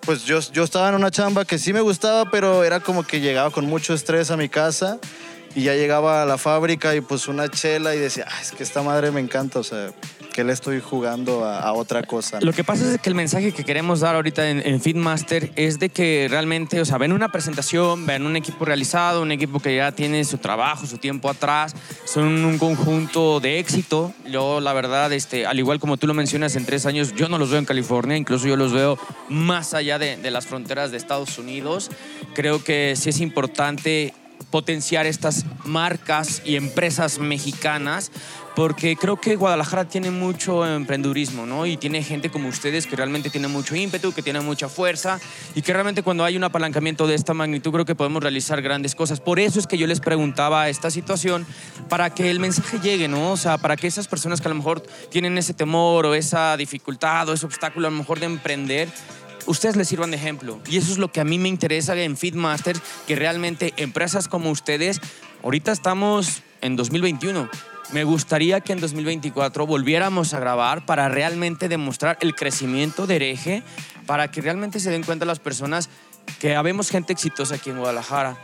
pues 0.00 0.24
yo, 0.24 0.38
yo 0.52 0.62
estaba 0.62 0.88
en 0.88 0.94
una 0.94 1.10
chamba 1.10 1.44
que 1.44 1.58
sí 1.58 1.72
me 1.72 1.80
gustaba, 1.80 2.30
pero 2.30 2.62
era 2.62 2.78
como 2.78 3.04
que 3.04 3.20
llegaba 3.20 3.50
con 3.50 3.66
mucho 3.66 3.92
estrés 3.92 4.30
a 4.30 4.36
mi 4.36 4.48
casa 4.48 4.98
y 5.56 5.64
ya 5.64 5.74
llegaba 5.74 6.22
a 6.22 6.26
la 6.26 6.38
fábrica 6.38 6.94
y 6.94 7.00
pues 7.00 7.26
una 7.26 7.48
chela 7.48 7.94
y 7.94 7.98
decía, 7.98 8.26
"Ah, 8.30 8.40
es 8.40 8.52
que 8.52 8.62
esta 8.62 8.82
madre 8.82 9.10
me 9.10 9.20
encanta, 9.20 9.58
o 9.58 9.64
sea, 9.64 9.90
que 10.36 10.44
le 10.44 10.52
estoy 10.52 10.82
jugando 10.82 11.46
a, 11.46 11.60
a 11.60 11.72
otra 11.72 12.02
cosa. 12.02 12.40
Lo 12.42 12.52
que 12.52 12.62
pasa 12.62 12.92
es 12.92 13.00
que 13.00 13.08
el 13.08 13.14
mensaje 13.14 13.52
que 13.52 13.64
queremos 13.64 14.00
dar 14.00 14.16
ahorita 14.16 14.50
en, 14.50 14.60
en 14.66 14.82
Feedmaster 14.82 15.50
es 15.56 15.78
de 15.78 15.88
que 15.88 16.26
realmente, 16.28 16.78
o 16.78 16.84
sea, 16.84 16.98
ven 16.98 17.12
una 17.12 17.32
presentación, 17.32 18.04
ven 18.04 18.26
un 18.26 18.36
equipo 18.36 18.66
realizado, 18.66 19.22
un 19.22 19.32
equipo 19.32 19.60
que 19.60 19.74
ya 19.74 19.92
tiene 19.92 20.26
su 20.26 20.36
trabajo, 20.36 20.84
su 20.84 20.98
tiempo 20.98 21.30
atrás, 21.30 21.74
son 22.04 22.44
un 22.44 22.58
conjunto 22.58 23.40
de 23.40 23.58
éxito. 23.58 24.12
Yo, 24.30 24.60
la 24.60 24.74
verdad, 24.74 25.10
este, 25.14 25.46
al 25.46 25.58
igual 25.58 25.80
como 25.80 25.96
tú 25.96 26.06
lo 26.06 26.12
mencionas, 26.12 26.54
en 26.54 26.66
tres 26.66 26.84
años 26.84 27.14
yo 27.14 27.30
no 27.30 27.38
los 27.38 27.48
veo 27.48 27.58
en 27.58 27.64
California, 27.64 28.18
incluso 28.18 28.46
yo 28.46 28.56
los 28.56 28.74
veo 28.74 28.98
más 29.30 29.72
allá 29.72 29.98
de, 29.98 30.18
de 30.18 30.30
las 30.30 30.46
fronteras 30.46 30.90
de 30.90 30.98
Estados 30.98 31.38
Unidos. 31.38 31.90
Creo 32.34 32.62
que 32.62 32.92
sí 32.94 33.08
es 33.08 33.20
importante 33.20 34.12
potenciar 34.50 35.06
estas 35.06 35.46
marcas 35.64 36.42
y 36.44 36.56
empresas 36.56 37.18
mexicanas 37.18 38.12
porque 38.56 38.96
creo 38.96 39.20
que 39.20 39.36
Guadalajara 39.36 39.86
tiene 39.86 40.10
mucho 40.10 40.66
emprendurismo, 40.66 41.44
¿no? 41.44 41.66
Y 41.66 41.76
tiene 41.76 42.02
gente 42.02 42.30
como 42.30 42.48
ustedes 42.48 42.86
que 42.86 42.96
realmente 42.96 43.28
tiene 43.28 43.48
mucho 43.48 43.76
ímpetu, 43.76 44.14
que 44.14 44.22
tiene 44.22 44.40
mucha 44.40 44.70
fuerza 44.70 45.20
y 45.54 45.60
que 45.60 45.74
realmente 45.74 46.02
cuando 46.02 46.24
hay 46.24 46.38
un 46.38 46.44
apalancamiento 46.44 47.06
de 47.06 47.16
esta 47.16 47.34
magnitud 47.34 47.70
creo 47.70 47.84
que 47.84 47.94
podemos 47.94 48.22
realizar 48.22 48.62
grandes 48.62 48.94
cosas. 48.94 49.20
Por 49.20 49.38
eso 49.40 49.60
es 49.60 49.66
que 49.66 49.76
yo 49.76 49.86
les 49.86 50.00
preguntaba 50.00 50.70
esta 50.70 50.90
situación 50.90 51.46
para 51.90 52.08
que 52.14 52.30
el 52.30 52.40
mensaje 52.40 52.80
llegue, 52.80 53.08
¿no? 53.08 53.32
O 53.32 53.36
sea, 53.36 53.58
para 53.58 53.76
que 53.76 53.88
esas 53.88 54.08
personas 54.08 54.40
que 54.40 54.48
a 54.48 54.52
lo 54.52 54.54
mejor 54.54 54.80
tienen 55.10 55.36
ese 55.36 55.52
temor 55.52 56.06
o 56.06 56.14
esa 56.14 56.56
dificultad 56.56 57.28
o 57.28 57.34
ese 57.34 57.44
obstáculo 57.44 57.88
a 57.88 57.90
lo 57.90 57.98
mejor 57.98 58.20
de 58.20 58.26
emprender, 58.26 58.88
ustedes 59.44 59.76
les 59.76 59.86
sirvan 59.86 60.12
de 60.12 60.16
ejemplo. 60.16 60.62
Y 60.66 60.78
eso 60.78 60.92
es 60.92 60.96
lo 60.96 61.12
que 61.12 61.20
a 61.20 61.24
mí 61.24 61.38
me 61.38 61.50
interesa 61.50 61.94
en 61.94 62.16
Feedmasters, 62.16 62.80
que 63.06 63.16
realmente 63.16 63.74
empresas 63.76 64.28
como 64.28 64.50
ustedes, 64.50 65.02
ahorita 65.42 65.72
estamos 65.72 66.40
en 66.62 66.76
2021. 66.76 67.50
Me 67.92 68.04
gustaría 68.04 68.60
que 68.60 68.72
en 68.72 68.80
2024 68.80 69.66
volviéramos 69.66 70.34
a 70.34 70.40
grabar 70.40 70.84
para 70.86 71.08
realmente 71.08 71.68
demostrar 71.68 72.18
el 72.20 72.34
crecimiento 72.34 73.06
de 73.06 73.16
hereje, 73.16 73.62
para 74.06 74.30
que 74.30 74.40
realmente 74.40 74.80
se 74.80 74.90
den 74.90 75.04
cuenta 75.04 75.24
las 75.24 75.38
personas 75.38 75.88
que 76.40 76.56
habemos 76.56 76.90
gente 76.90 77.12
exitosa 77.12 77.54
aquí 77.54 77.70
en 77.70 77.78
Guadalajara. 77.78 78.36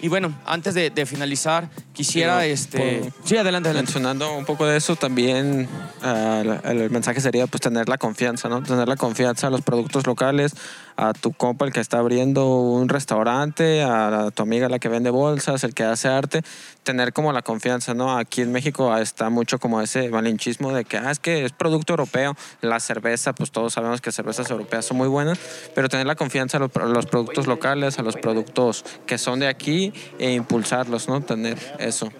Y 0.00 0.08
bueno, 0.08 0.32
antes 0.44 0.74
de, 0.74 0.90
de 0.90 1.06
finalizar, 1.06 1.70
quisiera, 1.92 2.44
este... 2.46 2.98
por- 2.98 3.12
Sí, 3.28 3.36
adelante, 3.36 3.68
adelante. 3.68 3.92
Mencionando 3.92 4.32
un 4.36 4.44
poco 4.44 4.66
de 4.66 4.76
eso, 4.76 4.96
también 4.96 5.68
el, 6.02 6.60
el 6.64 6.90
mensaje 6.90 7.20
sería 7.20 7.46
pues 7.46 7.60
tener 7.60 7.88
la 7.88 7.98
confianza, 7.98 8.48
¿no? 8.48 8.62
Tener 8.62 8.88
la 8.88 8.96
confianza 8.96 9.46
a 9.46 9.50
los 9.50 9.62
productos 9.62 10.06
locales, 10.06 10.52
a 10.98 11.12
tu 11.12 11.32
compa 11.32 11.64
el 11.64 11.72
que 11.72 11.78
está 11.78 11.98
abriendo 11.98 12.48
un 12.58 12.88
restaurante, 12.88 13.84
a 13.84 14.32
tu 14.34 14.42
amiga 14.42 14.68
la 14.68 14.80
que 14.80 14.88
vende 14.88 15.10
bolsas, 15.10 15.62
el 15.62 15.72
que 15.72 15.84
hace 15.84 16.08
arte, 16.08 16.42
tener 16.82 17.12
como 17.12 17.32
la 17.32 17.42
confianza, 17.42 17.94
¿no? 17.94 18.18
Aquí 18.18 18.42
en 18.42 18.50
México 18.50 18.94
está 18.96 19.30
mucho 19.30 19.60
como 19.60 19.80
ese 19.80 20.08
malinchismo 20.10 20.72
de 20.72 20.84
que, 20.84 20.96
ah, 20.96 21.12
es 21.12 21.20
que 21.20 21.44
es 21.44 21.52
producto 21.52 21.92
europeo, 21.92 22.34
la 22.62 22.80
cerveza, 22.80 23.32
pues 23.32 23.52
todos 23.52 23.74
sabemos 23.74 24.00
que 24.00 24.10
cervezas 24.10 24.50
europeas 24.50 24.86
son 24.86 24.96
muy 24.96 25.06
buenas, 25.06 25.38
pero 25.72 25.88
tener 25.88 26.04
la 26.04 26.16
confianza 26.16 26.56
a 26.56 26.60
los, 26.60 27.06
productos 27.06 27.46
locales, 27.46 28.00
a 28.00 28.02
los 28.02 28.16
productos 28.16 28.84
que 29.06 29.18
son 29.18 29.38
de 29.38 29.46
aquí 29.46 29.92
e 30.18 30.32
impulsarlos, 30.32 31.08
¿no? 31.08 31.20
Tener 31.20 31.58
eso. 31.78 32.10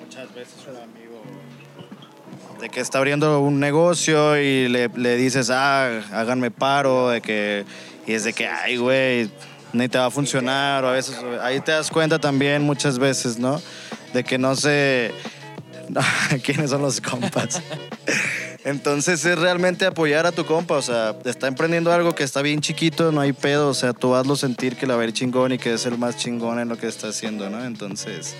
Muchas 0.00 0.34
veces 0.34 0.64
de 2.60 2.68
que 2.68 2.80
está 2.80 2.98
abriendo 2.98 3.40
un 3.40 3.60
negocio 3.60 4.36
y 4.40 4.68
le, 4.68 4.88
le 4.88 5.16
dices, 5.16 5.50
ah, 5.50 6.00
háganme 6.12 6.50
paro, 6.50 7.10
de 7.10 7.20
que, 7.20 7.64
y 8.06 8.12
es 8.12 8.24
de 8.24 8.32
que, 8.32 8.46
ay, 8.46 8.76
güey, 8.76 9.30
ni 9.72 9.88
te 9.88 9.98
va 9.98 10.06
a 10.06 10.10
funcionar, 10.10 10.84
o 10.84 10.88
a 10.88 10.92
veces, 10.92 11.16
ahí 11.42 11.60
te 11.60 11.72
das 11.72 11.90
cuenta 11.90 12.18
también 12.18 12.62
muchas 12.62 12.98
veces, 12.98 13.38
¿no? 13.38 13.60
De 14.12 14.24
que 14.24 14.38
no 14.38 14.56
sé 14.56 15.12
quiénes 16.44 16.70
son 16.70 16.82
los 16.82 17.00
compas. 17.00 17.62
Entonces 18.64 19.24
es 19.24 19.38
realmente 19.38 19.86
apoyar 19.86 20.26
a 20.26 20.32
tu 20.32 20.44
compa, 20.44 20.74
o 20.74 20.82
sea, 20.82 21.16
está 21.24 21.46
emprendiendo 21.46 21.92
algo 21.92 22.14
que 22.14 22.24
está 22.24 22.42
bien 22.42 22.60
chiquito, 22.60 23.12
no 23.12 23.20
hay 23.20 23.32
pedo, 23.32 23.68
o 23.68 23.74
sea, 23.74 23.92
tú 23.92 24.14
hazlo 24.14 24.36
sentir 24.36 24.76
que 24.76 24.86
la 24.86 24.96
va 24.96 25.02
a 25.02 25.04
ir 25.06 25.12
chingón 25.12 25.52
y 25.52 25.58
que 25.58 25.72
es 25.74 25.86
el 25.86 25.96
más 25.96 26.16
chingón 26.16 26.58
en 26.58 26.68
lo 26.68 26.76
que 26.76 26.86
está 26.86 27.08
haciendo, 27.08 27.48
¿no? 27.48 27.64
Entonces, 27.64 28.34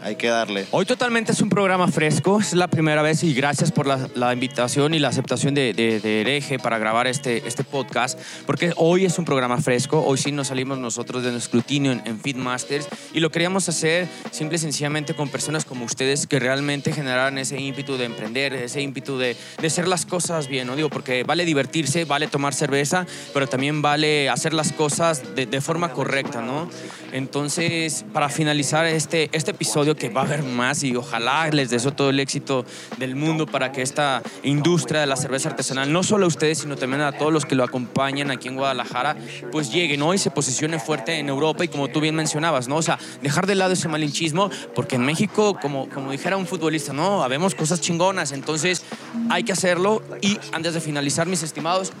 hay 0.00 0.16
que 0.16 0.28
darle. 0.28 0.66
Hoy 0.70 0.86
totalmente 0.86 1.32
es 1.32 1.40
un 1.40 1.48
programa 1.48 1.88
fresco, 1.88 2.40
es 2.40 2.54
la 2.54 2.68
primera 2.68 3.02
vez 3.02 3.24
y 3.24 3.34
gracias 3.34 3.72
por 3.72 3.86
la, 3.86 4.32
invitación 4.32 4.94
y 4.94 4.98
la 4.98 5.08
aceptación 5.08 5.54
de, 5.54 5.72
de, 5.72 5.98
de 6.00 6.20
Hereje 6.20 6.58
para 6.58 6.78
grabar 6.78 7.06
este, 7.06 7.46
este 7.48 7.64
podcast, 7.64 8.18
porque 8.46 8.72
hoy 8.76 9.04
es 9.04 9.18
un 9.18 9.24
programa 9.24 9.60
fresco, 9.60 10.04
hoy 10.04 10.18
sí 10.18 10.30
nos 10.30 10.48
salimos 10.48 10.78
nosotros 10.78 11.22
de 11.24 11.32
nuestro 11.32 11.48
escrutinio 11.48 11.92
en, 11.92 12.02
en 12.04 12.20
Feedmasters 12.20 12.88
y 13.14 13.20
lo 13.20 13.30
queríamos 13.30 13.68
hacer 13.68 14.06
simple 14.30 14.56
y 14.56 14.58
sencillamente 14.58 15.14
con 15.14 15.28
personas 15.28 15.64
como 15.64 15.84
ustedes 15.84 16.26
que 16.26 16.38
realmente 16.38 16.92
generaran 16.92 17.38
ese 17.38 17.58
ímpetu 17.58 17.96
de 17.96 18.04
emprender, 18.04 18.52
ese 18.52 18.82
ímpetu 18.82 19.16
de, 19.16 19.36
de 19.60 19.66
hacer 19.66 19.88
las 19.88 20.04
cosas 20.04 20.48
bien, 20.48 20.66
¿no? 20.66 20.76
Digo, 20.76 20.90
porque 20.90 21.24
vale 21.24 21.44
divertirse, 21.44 22.04
vale 22.04 22.26
tomar 22.26 22.54
cerveza, 22.54 23.06
pero 23.32 23.46
también 23.46 23.80
vale 23.80 24.28
hacer 24.28 24.52
las 24.52 24.72
cosas 24.72 25.34
de, 25.34 25.46
de 25.46 25.60
forma 25.60 25.92
correcta, 25.92 26.42
¿no? 26.42 26.68
Entonces, 27.12 28.04
para 28.12 28.28
finalizar 28.28 28.84
este, 28.84 29.30
este 29.32 29.52
episodio, 29.52 29.87
que 29.96 30.08
va 30.08 30.22
a 30.22 30.24
haber 30.24 30.42
más 30.42 30.82
y 30.82 30.96
ojalá 30.96 31.48
les 31.50 31.70
deseo 31.70 31.92
todo 31.92 32.10
el 32.10 32.20
éxito 32.20 32.64
del 32.98 33.16
mundo 33.16 33.46
para 33.46 33.72
que 33.72 33.82
esta 33.82 34.22
industria 34.42 35.00
de 35.00 35.06
la 35.06 35.16
cerveza 35.16 35.50
artesanal, 35.50 35.92
no 35.92 36.02
solo 36.02 36.24
a 36.24 36.28
ustedes, 36.28 36.58
sino 36.58 36.76
también 36.76 37.02
a 37.02 37.12
todos 37.12 37.32
los 37.32 37.44
que 37.44 37.54
lo 37.54 37.64
acompañan 37.64 38.30
aquí 38.30 38.48
en 38.48 38.56
Guadalajara, 38.56 39.16
pues 39.52 39.72
llegue, 39.72 39.96
¿no? 39.96 40.14
Y 40.14 40.18
se 40.18 40.30
posicione 40.30 40.78
fuerte 40.78 41.18
en 41.18 41.28
Europa 41.28 41.64
y 41.64 41.68
como 41.68 41.88
tú 41.88 42.00
bien 42.00 42.14
mencionabas, 42.14 42.68
¿no? 42.68 42.76
O 42.76 42.82
sea, 42.82 42.98
dejar 43.22 43.46
de 43.46 43.54
lado 43.54 43.72
ese 43.72 43.88
malinchismo, 43.88 44.50
porque 44.74 44.96
en 44.96 45.04
México, 45.04 45.58
como, 45.60 45.88
como 45.88 46.10
dijera 46.10 46.36
un 46.36 46.46
futbolista, 46.46 46.92
¿no? 46.92 47.22
Habemos 47.22 47.54
cosas 47.54 47.80
chingonas, 47.80 48.32
entonces 48.32 48.82
hay 49.30 49.44
que 49.44 49.52
hacerlo. 49.52 50.02
Y 50.20 50.38
antes 50.52 50.74
de 50.74 50.80
finalizar, 50.80 51.26
mis 51.26 51.42
estimados, 51.42 51.92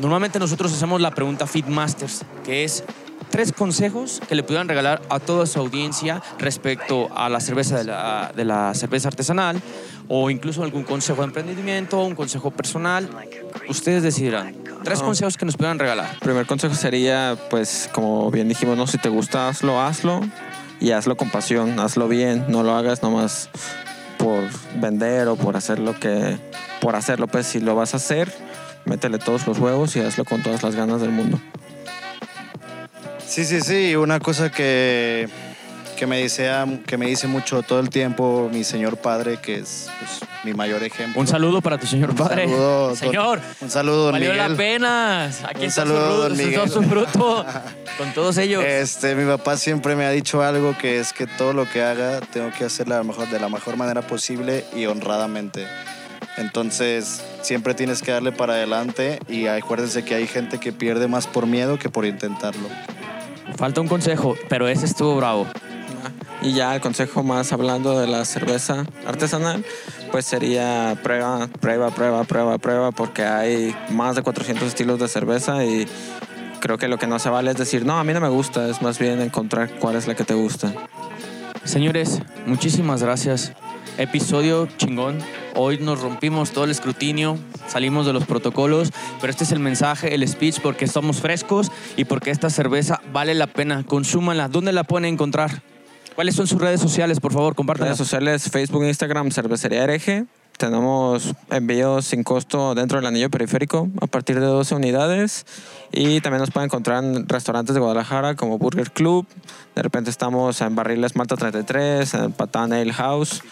Normalmente 0.00 0.38
nosotros 0.38 0.72
hacemos 0.72 1.00
la 1.00 1.10
pregunta 1.10 1.46
Feedmasters, 1.46 2.22
que 2.44 2.62
es 2.62 2.84
tres 3.30 3.52
consejos 3.52 4.20
que 4.28 4.34
le 4.34 4.42
pudieran 4.42 4.68
regalar 4.68 5.02
a 5.08 5.20
toda 5.20 5.46
su 5.46 5.58
audiencia 5.58 6.22
respecto 6.38 7.08
a 7.16 7.28
la 7.28 7.40
cerveza 7.40 7.78
de 7.78 7.84
la, 7.84 8.32
de 8.34 8.44
la 8.44 8.74
cerveza 8.74 9.08
artesanal 9.08 9.60
o 10.08 10.30
incluso 10.30 10.64
algún 10.64 10.84
consejo 10.84 11.20
de 11.20 11.28
emprendimiento, 11.28 12.02
un 12.02 12.14
consejo 12.14 12.50
personal. 12.50 13.08
Ustedes 13.68 14.02
decidirán. 14.02 14.54
Tres 14.82 15.00
consejos 15.00 15.36
que 15.36 15.44
nos 15.44 15.56
pudieran 15.56 15.78
regalar. 15.78 16.18
primer 16.20 16.46
consejo 16.46 16.74
sería, 16.74 17.36
pues, 17.50 17.90
como 17.92 18.30
bien 18.30 18.48
dijimos, 18.48 18.76
¿no? 18.76 18.86
Si 18.86 18.96
te 18.98 19.08
gusta, 19.08 19.48
hazlo, 19.48 19.80
hazlo. 19.80 20.20
Y 20.80 20.92
hazlo 20.92 21.16
con 21.16 21.28
pasión, 21.30 21.78
hazlo 21.80 22.08
bien. 22.08 22.46
No 22.48 22.62
lo 22.62 22.74
hagas 22.74 23.02
nomás 23.02 23.50
por 24.16 24.44
vender 24.80 25.28
o 25.28 25.36
por 25.36 25.56
hacer 25.56 25.78
lo 25.78 25.98
que... 25.98 26.38
Por 26.80 26.96
hacerlo, 26.96 27.26
pues, 27.26 27.46
si 27.46 27.60
lo 27.60 27.74
vas 27.74 27.94
a 27.94 27.98
hacer, 27.98 28.32
métele 28.84 29.18
todos 29.18 29.46
los 29.46 29.58
huevos 29.58 29.96
y 29.96 30.00
hazlo 30.00 30.24
con 30.24 30.42
todas 30.42 30.62
las 30.62 30.74
ganas 30.74 31.00
del 31.00 31.10
mundo. 31.10 31.38
Sí, 33.38 33.44
sí, 33.44 33.60
sí. 33.60 33.94
Una 33.94 34.18
cosa 34.18 34.50
que, 34.50 35.28
que, 35.96 36.08
me 36.08 36.18
dice, 36.20 36.50
que 36.88 36.96
me 36.96 37.06
dice 37.06 37.28
mucho 37.28 37.62
todo 37.62 37.78
el 37.78 37.88
tiempo 37.88 38.50
mi 38.52 38.64
señor 38.64 38.96
padre, 38.96 39.36
que 39.40 39.58
es 39.58 39.88
pues, 40.00 40.28
mi 40.42 40.54
mayor 40.54 40.82
ejemplo. 40.82 41.20
Un 41.20 41.28
saludo 41.28 41.60
para 41.62 41.78
tu 41.78 41.86
señor 41.86 42.16
padre. 42.16 42.48
saludo, 42.48 42.86
don- 42.88 42.96
señor, 42.96 43.40
Un 43.60 43.70
saludo, 43.70 44.02
don 44.06 44.12
valió 44.14 44.32
Miguel. 44.32 44.50
la 44.50 44.56
pena. 44.56 45.24
Aquí 45.44 45.60
Un 45.60 45.64
está 45.66 45.82
saludo, 45.82 46.28
su, 46.34 46.52
todo 46.52 46.66
su 46.66 46.82
fruto 46.82 47.46
con 47.96 48.12
todos 48.12 48.36
ellos. 48.38 48.64
Este, 48.64 49.14
mi 49.14 49.24
papá 49.24 49.56
siempre 49.56 49.94
me 49.94 50.04
ha 50.04 50.10
dicho 50.10 50.42
algo 50.42 50.76
que 50.76 50.98
es 50.98 51.12
que 51.12 51.28
todo 51.28 51.52
lo 51.52 51.70
que 51.70 51.80
haga 51.80 52.18
tengo 52.32 52.50
que 52.50 52.64
hacerlo 52.64 53.04
mejor, 53.04 53.28
de 53.30 53.38
la 53.38 53.48
mejor 53.48 53.76
manera 53.76 54.02
posible 54.02 54.64
y 54.74 54.86
honradamente. 54.86 55.64
Entonces, 56.38 57.22
siempre 57.42 57.74
tienes 57.74 58.02
que 58.02 58.10
darle 58.10 58.32
para 58.32 58.54
adelante 58.54 59.20
y 59.28 59.46
acuérdense 59.46 60.04
que 60.04 60.16
hay 60.16 60.26
gente 60.26 60.58
que 60.58 60.72
pierde 60.72 61.06
más 61.06 61.28
por 61.28 61.46
miedo 61.46 61.78
que 61.78 61.88
por 61.88 62.04
intentarlo. 62.04 62.68
Falta 63.56 63.80
un 63.80 63.88
consejo, 63.88 64.36
pero 64.48 64.68
ese 64.68 64.86
estuvo 64.86 65.16
bravo. 65.16 65.46
Y 66.42 66.52
ya 66.52 66.74
el 66.74 66.80
consejo 66.80 67.22
más 67.22 67.52
hablando 67.52 67.98
de 67.98 68.06
la 68.06 68.24
cerveza 68.24 68.86
artesanal, 69.06 69.64
pues 70.12 70.24
sería 70.24 70.96
prueba, 71.02 71.48
prueba, 71.60 71.90
prueba, 71.90 72.24
prueba, 72.24 72.58
prueba, 72.58 72.92
porque 72.92 73.24
hay 73.24 73.74
más 73.90 74.14
de 74.14 74.22
400 74.22 74.68
estilos 74.68 75.00
de 75.00 75.08
cerveza 75.08 75.64
y 75.64 75.86
creo 76.60 76.78
que 76.78 76.86
lo 76.86 76.98
que 76.98 77.06
no 77.06 77.18
se 77.18 77.28
vale 77.28 77.50
es 77.50 77.56
decir, 77.56 77.84
no, 77.84 77.98
a 77.98 78.04
mí 78.04 78.12
no 78.12 78.20
me 78.20 78.28
gusta, 78.28 78.68
es 78.68 78.82
más 78.82 78.98
bien 78.98 79.20
encontrar 79.20 79.70
cuál 79.78 79.96
es 79.96 80.06
la 80.06 80.14
que 80.14 80.24
te 80.24 80.34
gusta. 80.34 80.72
Señores, 81.64 82.20
muchísimas 82.46 83.02
gracias. 83.02 83.52
Episodio 83.98 84.68
chingón. 84.76 85.18
Hoy 85.54 85.78
nos 85.78 86.00
rompimos 86.00 86.52
todo 86.52 86.64
el 86.64 86.70
escrutinio, 86.70 87.38
salimos 87.66 88.06
de 88.06 88.12
los 88.12 88.24
protocolos, 88.26 88.92
pero 89.20 89.30
este 89.30 89.44
es 89.44 89.52
el 89.52 89.58
mensaje, 89.58 90.14
el 90.14 90.26
speech, 90.26 90.60
porque 90.60 90.84
estamos 90.84 91.20
frescos 91.20 91.70
y 91.96 92.04
porque 92.04 92.30
esta 92.30 92.50
cerveza 92.50 93.00
vale 93.12 93.34
la 93.34 93.46
pena. 93.46 93.84
Consúmanla. 93.84 94.48
¿Dónde 94.48 94.72
la 94.72 94.84
pueden 94.84 95.06
encontrar? 95.06 95.62
¿Cuáles 96.14 96.34
son 96.34 96.46
sus 96.46 96.60
redes 96.60 96.80
sociales? 96.80 97.20
Por 97.20 97.32
favor, 97.32 97.54
compártanlas. 97.54 97.98
Redes 97.98 98.08
sociales, 98.08 98.50
Facebook, 98.50 98.84
Instagram, 98.84 99.30
Cervecería 99.30 99.84
Hereje. 99.84 100.26
Tenemos 100.58 101.36
envíos 101.50 102.06
sin 102.06 102.24
costo 102.24 102.74
dentro 102.74 102.98
del 102.98 103.06
anillo 103.06 103.30
periférico 103.30 103.88
a 104.00 104.08
partir 104.08 104.40
de 104.40 104.46
12 104.46 104.74
unidades. 104.74 105.46
Y 105.92 106.20
también 106.20 106.40
nos 106.40 106.50
pueden 106.50 106.66
encontrar 106.66 107.04
en 107.04 107.28
restaurantes 107.28 107.74
de 107.74 107.80
Guadalajara 107.80 108.34
como 108.34 108.58
Burger 108.58 108.90
Club. 108.90 109.24
De 109.76 109.82
repente 109.82 110.10
estamos 110.10 110.60
en 110.60 110.74
Barriles 110.74 111.14
Malta 111.14 111.36
33, 111.36 112.14
en 112.14 112.24
el 112.24 112.30
Patán 112.32 112.72
Ale 112.72 112.92
House, 112.92 113.42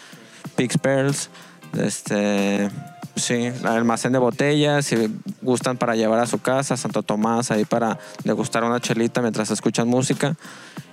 Pix 0.57 0.77
Pearls. 0.77 1.29
Este, 1.73 2.69
sí, 3.15 3.51
almacén 3.63 4.11
de 4.11 4.19
botellas, 4.19 4.85
si 4.85 4.95
gustan 5.41 5.77
para 5.77 5.95
llevar 5.95 6.19
a 6.19 6.27
su 6.27 6.39
casa, 6.39 6.77
Santo 6.77 7.03
Tomás, 7.03 7.51
ahí 7.51 7.65
para 7.65 7.99
degustar 8.23 8.63
una 8.63 8.79
chelita 8.79 9.21
mientras 9.21 9.51
escuchan 9.51 9.87
música. 9.87 10.35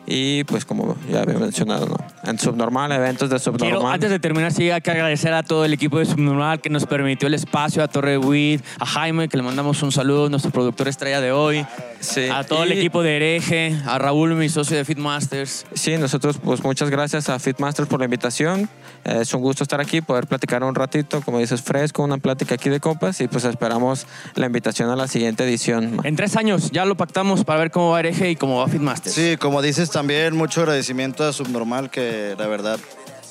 Y 0.07 0.45
pues 0.45 0.65
como 0.65 0.97
ya 1.11 1.23
había 1.23 1.39
mencionado, 1.39 1.87
¿no? 1.87 1.97
en 2.25 2.39
Subnormal, 2.39 2.93
eventos 2.93 3.29
de 3.31 3.37
Quiero, 3.39 3.59
Subnormal. 3.59 3.95
antes 3.95 4.11
de 4.11 4.19
terminar, 4.19 4.53
sí, 4.53 4.71
hay 4.71 4.81
que 4.81 4.91
agradecer 4.91 5.33
a 5.33 5.43
todo 5.43 5.65
el 5.65 5.73
equipo 5.73 5.99
de 5.99 6.05
Subnormal 6.07 6.61
que 6.61 6.69
nos 6.71 6.85
permitió 6.87 7.27
el 7.29 7.35
espacio, 7.35 7.83
a 7.83 7.89
Torre 7.89 8.19
Weed, 8.19 8.61
a 8.81 8.87
Jaime, 8.87 9.29
que 9.29 9.37
le 9.39 9.43
mandamos 9.43 9.83
un 9.83 9.93
saludo, 9.93 10.29
nuestro 10.29 10.51
productor 10.51 10.89
estrella 10.89 11.21
de 11.21 11.33
hoy, 11.33 11.65
Sí, 12.01 12.29
a 12.31 12.45
todo 12.45 12.65
el 12.65 12.73
y- 12.75 12.79
equipo 12.79 13.03
de 13.03 13.17
Hereje, 13.17 13.79
a 13.87 13.99
Raúl, 13.99 14.35
mi 14.35 14.49
socio 14.51 14.77
de 14.77 14.85
Fitmasters. 14.85 15.65
Sí, 15.75 15.97
nosotros 15.97 16.39
pues 16.43 16.63
muchas 16.63 16.91
gracias 16.91 17.29
a 17.31 17.39
Fitmasters 17.39 17.89
por 17.89 17.99
la 17.99 18.05
invitación. 18.05 18.69
Eh, 19.07 19.19
es 19.23 19.33
un 19.35 19.41
gusto 19.43 19.63
estar 19.65 19.81
aquí, 19.81 20.01
poder 20.03 20.27
platicar 20.27 20.63
un 20.65 20.75
ratito, 20.75 21.21
como 21.23 21.39
dices, 21.39 21.63
fresco, 21.63 22.03
una 22.03 22.19
plática 22.19 22.55
aquí 22.57 22.69
de 22.71 22.81
copas 22.81 23.21
y 23.23 23.29
pues 23.29 23.45
esperamos 23.45 24.07
la 24.35 24.47
invitación 24.47 24.91
a 24.91 24.97
la 24.97 25.09
siguiente 25.09 25.45
edición. 25.45 26.01
En 26.05 26.17
tres 26.17 26.37
años 26.37 26.71
ya 26.73 26.85
lo 26.85 26.95
pactamos 26.97 27.45
para 27.45 27.59
ver 27.61 27.71
cómo 27.71 27.91
va 27.91 28.01
Hereje 28.01 28.31
y 28.31 28.37
cómo 28.37 28.59
va 28.59 28.69
Fitmasters. 28.69 29.15
Sí, 29.15 29.37
como 29.39 29.61
dices 29.63 29.91
también, 29.95 30.37
mucho 30.37 30.61
agradecimiento 30.61 31.25
a 31.25 31.33
Subnormal 31.33 31.89
que 31.91 32.35
la 32.39 32.47
verdad 32.47 32.79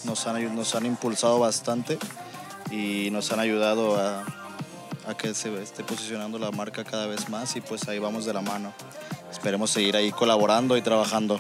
nos 0.06 0.26
han, 0.28 0.56
nos 0.56 0.74
han 0.76 0.86
impulsado 0.86 1.38
bastante 1.40 1.98
y 2.72 3.10
nos 3.12 3.32
han 3.32 3.40
ayudado 3.40 3.98
a, 3.98 4.24
a 5.08 5.16
que 5.16 5.34
se 5.34 5.54
esté 5.62 5.84
posicionando 5.84 6.40
la 6.40 6.52
marca 6.52 6.84
cada 6.84 7.06
vez 7.08 7.30
más 7.30 7.56
y 7.56 7.62
pues 7.62 7.88
ahí 7.88 8.00
vamos 8.00 8.26
de 8.26 8.34
la 8.34 8.42
mano. 8.42 8.74
Esperemos 9.32 9.70
seguir 9.72 9.96
ahí 9.96 10.12
colaborando 10.12 10.76
y 10.78 10.82
trabajando. 10.82 11.40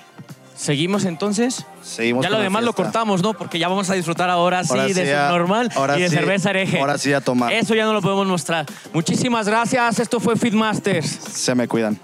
¿Seguimos 0.55 1.05
entonces? 1.05 1.65
Seguimos 1.81 2.23
ya 2.23 2.29
lo 2.29 2.39
demás 2.39 2.63
lo 2.63 2.73
cortamos, 2.73 3.23
¿no? 3.23 3.33
Porque 3.33 3.57
ya 3.57 3.67
vamos 3.67 3.89
a 3.89 3.95
disfrutar 3.95 4.29
ahora 4.29 4.63
sí 4.63 4.69
Ahora 4.71 4.83
de 4.85 4.93
sí 4.93 5.09
a- 5.11 5.27
Subnormal 5.29 5.71
ahora 5.75 5.97
y 5.97 6.01
de 6.03 6.09
sí- 6.09 6.15
cerveza 6.15 6.49
Hereje. 6.51 6.79
ahora 6.79 6.97
sí 6.99 7.11
a 7.13 7.21
tomar. 7.21 7.51
Eso 7.53 7.73
ya 7.73 7.85
no 7.85 7.93
lo 7.93 8.01
podemos 8.01 8.27
mostrar. 8.27 8.65
Muchísimas 8.93 9.47
gracias. 9.47 9.99
Esto 9.99 10.19
fue 10.19 10.35
Fitmasters. 10.35 11.07
Se 11.07 11.55
me 11.55 11.67
cuidan. 11.67 11.99